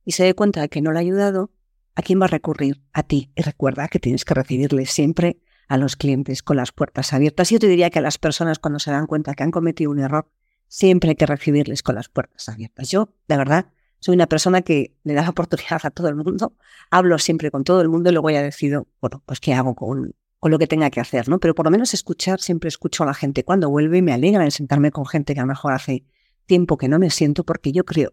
y 0.04 0.10
se 0.10 0.24
dé 0.24 0.34
cuenta 0.34 0.60
de 0.60 0.68
que 0.68 0.82
no 0.82 0.90
le 0.90 0.98
ha 0.98 1.02
ayudado, 1.02 1.52
¿a 1.94 2.02
quién 2.02 2.20
va 2.20 2.24
a 2.24 2.28
recurrir? 2.28 2.82
A 2.92 3.04
ti. 3.04 3.30
Y 3.36 3.42
recuerda 3.42 3.86
que 3.86 4.00
tienes 4.00 4.24
que 4.24 4.34
recibirle 4.34 4.86
siempre 4.86 5.38
a 5.68 5.76
los 5.76 5.96
clientes 5.96 6.42
con 6.42 6.56
las 6.56 6.72
puertas 6.72 7.12
abiertas. 7.12 7.50
Yo 7.50 7.58
te 7.58 7.68
diría 7.68 7.90
que 7.90 7.98
a 7.98 8.02
las 8.02 8.18
personas 8.18 8.58
cuando 8.58 8.78
se 8.78 8.90
dan 8.90 9.06
cuenta 9.06 9.34
que 9.34 9.42
han 9.42 9.50
cometido 9.50 9.90
un 9.90 10.00
error, 10.00 10.28
siempre 10.68 11.10
hay 11.10 11.16
que 11.16 11.26
recibirles 11.26 11.82
con 11.82 11.94
las 11.94 12.08
puertas 12.08 12.48
abiertas. 12.48 12.90
Yo, 12.90 13.10
de 13.28 13.36
verdad, 13.36 13.66
soy 14.00 14.14
una 14.14 14.26
persona 14.26 14.62
que 14.62 14.96
le 15.04 15.14
da 15.14 15.22
la 15.22 15.28
oportunidad 15.30 15.80
a 15.84 15.90
todo 15.90 16.08
el 16.08 16.16
mundo, 16.16 16.56
hablo 16.90 17.18
siempre 17.18 17.50
con 17.50 17.64
todo 17.64 17.80
el 17.80 17.88
mundo 17.88 18.10
y 18.10 18.12
luego 18.12 18.30
ya 18.30 18.42
decido, 18.42 18.88
bueno, 19.00 19.22
pues 19.24 19.38
qué 19.38 19.54
hago 19.54 19.74
con, 19.74 20.14
con 20.40 20.50
lo 20.50 20.58
que 20.58 20.66
tenga 20.66 20.90
que 20.90 21.00
hacer, 21.00 21.28
¿no? 21.28 21.38
Pero 21.38 21.54
por 21.54 21.66
lo 21.66 21.70
menos 21.70 21.94
escuchar, 21.94 22.40
siempre 22.40 22.68
escucho 22.68 23.04
a 23.04 23.06
la 23.06 23.14
gente 23.14 23.44
cuando 23.44 23.70
vuelve 23.70 23.98
y 23.98 24.02
me 24.02 24.12
alegra 24.12 24.44
en 24.44 24.50
sentarme 24.50 24.90
con 24.90 25.06
gente 25.06 25.34
que 25.34 25.40
a 25.40 25.44
lo 25.44 25.48
mejor 25.48 25.72
hace 25.72 26.04
tiempo 26.46 26.76
que 26.76 26.88
no 26.88 26.98
me 26.98 27.10
siento 27.10 27.44
porque 27.44 27.70
yo 27.70 27.84
creo 27.84 28.12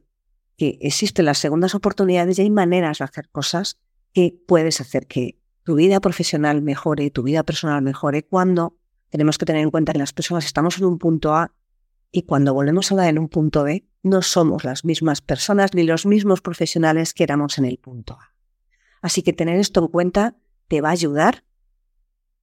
que 0.55 0.77
existen 0.81 1.25
las 1.25 1.39
segundas 1.39 1.73
oportunidades 1.73 2.37
y 2.37 2.43
hay 2.43 2.49
maneras 2.51 2.99
de 2.99 3.05
hacer 3.05 3.29
cosas 3.29 3.79
que 4.13 4.37
puedes 4.45 4.79
hacer 4.81 5.07
que 5.07 5.38
tu 5.63 5.75
vida 5.75 5.99
profesional 5.99 6.61
mejore, 6.61 7.11
tu 7.11 7.23
vida 7.23 7.43
personal 7.43 7.81
mejore, 7.81 8.23
cuando 8.23 8.77
tenemos 9.09 9.37
que 9.37 9.45
tener 9.45 9.63
en 9.63 9.71
cuenta 9.71 9.93
que 9.93 9.99
las 9.99 10.13
personas 10.13 10.45
estamos 10.45 10.77
en 10.77 10.85
un 10.85 10.97
punto 10.97 11.33
A 11.35 11.53
y 12.11 12.23
cuando 12.23 12.53
volvemos 12.53 12.91
a 12.91 12.95
dar 12.95 13.09
en 13.09 13.19
un 13.19 13.29
punto 13.29 13.63
B, 13.63 13.85
no 14.01 14.21
somos 14.21 14.63
las 14.63 14.85
mismas 14.85 15.21
personas 15.21 15.73
ni 15.73 15.83
los 15.83 16.05
mismos 16.05 16.41
profesionales 16.41 17.13
que 17.13 17.23
éramos 17.23 17.57
en 17.57 17.65
el 17.65 17.77
punto 17.77 18.13
A. 18.13 18.33
Así 19.01 19.21
que 19.21 19.33
tener 19.33 19.59
esto 19.59 19.81
en 19.81 19.87
cuenta 19.87 20.37
te 20.67 20.81
va 20.81 20.89
a 20.89 20.93
ayudar 20.93 21.43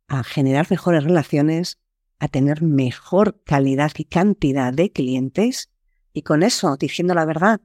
a 0.09 0.23
generar 0.23 0.67
mejores 0.71 1.05
relaciones, 1.05 1.79
a 2.19 2.29
tener 2.29 2.63
mejor 2.63 3.43
calidad 3.45 3.93
y 3.97 4.05
cantidad 4.05 4.73
de 4.73 4.93
clientes 4.93 5.71
y 6.13 6.23
con 6.23 6.43
eso, 6.43 6.77
diciendo 6.77 7.15
la 7.15 7.25
verdad, 7.25 7.61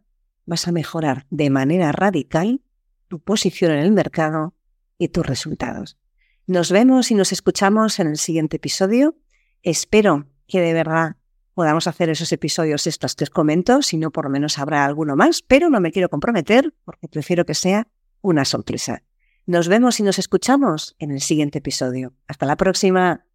vas 0.46 0.68
a 0.68 0.72
mejorar 0.72 1.26
de 1.30 1.50
manera 1.50 1.92
radical 1.92 2.62
tu 3.08 3.20
posición 3.20 3.72
en 3.72 3.80
el 3.80 3.92
mercado 3.92 4.56
y 5.02 5.10
tus 5.10 5.26
resultados. 5.26 5.98
Nos 6.46 6.72
vemos 6.72 7.10
y 7.10 7.16
nos 7.16 7.32
escuchamos 7.32 8.00
en 8.00 8.08
el 8.08 8.18
siguiente 8.18 8.58
episodio. 8.58 9.16
Espero 9.64 10.28
que 10.48 10.62
de 10.62 10.74
verdad 10.74 11.16
podamos 11.56 11.88
hacer 11.88 12.10
esos 12.10 12.32
episodios 12.32 12.86
estos 12.86 13.16
os 13.20 13.30
comento, 13.32 13.82
si 13.82 13.98
no 13.98 14.12
por 14.12 14.26
lo 14.26 14.30
menos 14.30 14.60
habrá 14.60 14.86
alguno 14.86 15.16
más, 15.16 15.42
pero 15.42 15.72
no 15.72 15.82
me 15.82 15.92
quiero 15.92 16.10
comprometer 16.10 16.76
porque 16.86 17.08
prefiero 17.08 17.46
que 17.46 17.56
sea 17.56 17.88
una 18.22 18.46
sorpresa. 18.46 19.02
Nos 19.48 19.68
vemos 19.68 20.00
y 20.00 20.04
nos 20.04 20.20
escuchamos 20.20 20.96
en 21.00 21.10
el 21.10 21.22
siguiente 21.22 21.58
episodio. 21.58 22.14
Hasta 22.28 22.46
la 22.46 22.56
próxima. 22.56 23.26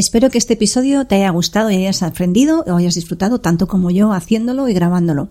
Espero 0.00 0.30
que 0.30 0.38
este 0.38 0.54
episodio 0.54 1.04
te 1.04 1.16
haya 1.16 1.28
gustado 1.28 1.70
y 1.70 1.76
hayas 1.76 2.02
aprendido 2.02 2.64
o 2.66 2.76
hayas 2.76 2.94
disfrutado 2.94 3.42
tanto 3.42 3.66
como 3.66 3.90
yo 3.90 4.14
haciéndolo 4.14 4.66
y 4.66 4.72
grabándolo. 4.72 5.28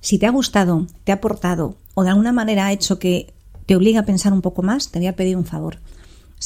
Si 0.00 0.18
te 0.18 0.24
ha 0.24 0.30
gustado, 0.30 0.86
te 1.04 1.12
ha 1.12 1.16
aportado 1.16 1.76
o 1.92 2.02
de 2.02 2.08
alguna 2.08 2.32
manera 2.32 2.64
ha 2.64 2.72
hecho 2.72 2.98
que 2.98 3.34
te 3.66 3.76
obligue 3.76 3.98
a 3.98 4.06
pensar 4.06 4.32
un 4.32 4.40
poco 4.40 4.62
más, 4.62 4.90
te 4.90 5.00
voy 5.00 5.08
a 5.08 5.16
pedir 5.16 5.36
un 5.36 5.44
favor. 5.44 5.80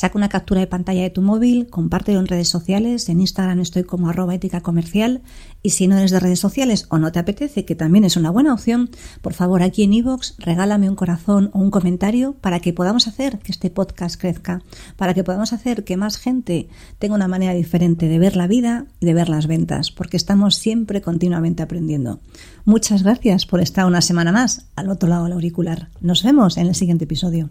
Saca 0.01 0.17
una 0.17 0.31
captura 0.31 0.63
de 0.63 0.67
pantalla 0.67 1.03
de 1.03 1.11
tu 1.11 1.21
móvil, 1.21 1.67
compártelo 1.69 2.21
en 2.21 2.27
redes 2.27 2.49
sociales, 2.49 3.11
en 3.11 3.21
Instagram 3.21 3.61
estoy 3.61 3.85
como 3.85 4.09
arroba 4.09 4.35
ética 4.35 4.63
comercial 4.63 5.21
y 5.63 5.71
si 5.71 5.89
no 5.89 5.99
eres 5.99 6.11
de 6.11 6.21
redes 6.21 6.41
sociales 6.41 6.87
o 6.89 6.97
no 6.97 7.13
te 7.13 7.19
apetece, 7.19 7.67
que 7.67 7.75
también 7.75 8.05
es 8.05 8.17
una 8.17 8.31
buena 8.31 8.55
opción, 8.55 8.89
por 9.21 9.35
favor 9.35 9.63
aquí 9.63 9.83
en 9.83 9.93
iVoox 9.93 10.37
regálame 10.39 10.89
un 10.89 10.97
corazón 10.97 11.51
o 11.53 11.59
un 11.59 11.71
comentario 11.71 12.33
para 12.41 12.61
que 12.61 12.73
podamos 12.73 13.09
hacer 13.09 13.41
que 13.41 13.53
este 13.53 13.69
podcast 13.69 14.19
crezca, 14.19 14.63
para 14.97 15.13
que 15.13 15.23
podamos 15.23 15.53
hacer 15.53 15.85
que 15.85 15.99
más 15.99 16.17
gente 16.17 16.71
tenga 16.99 17.15
una 17.15 17.29
manera 17.29 17.53
diferente 17.53 18.09
de 18.09 18.19
ver 18.19 18.37
la 18.37 18.47
vida 18.47 18.87
y 19.01 19.05
de 19.05 19.13
ver 19.13 19.29
las 19.29 19.49
ventas, 19.49 19.91
porque 19.91 20.17
estamos 20.17 20.55
siempre 20.55 21.03
continuamente 21.03 21.63
aprendiendo. 21.63 22.21
Muchas 22.65 23.03
gracias 23.03 23.45
por 23.45 23.61
estar 23.61 23.85
una 23.85 24.01
semana 24.01 24.33
más 24.33 24.65
al 24.77 24.89
otro 24.89 25.11
lado 25.11 25.25
del 25.25 25.35
auricular. 25.35 25.91
Nos 26.01 26.23
vemos 26.23 26.57
en 26.57 26.69
el 26.69 26.75
siguiente 26.75 27.05
episodio. 27.05 27.51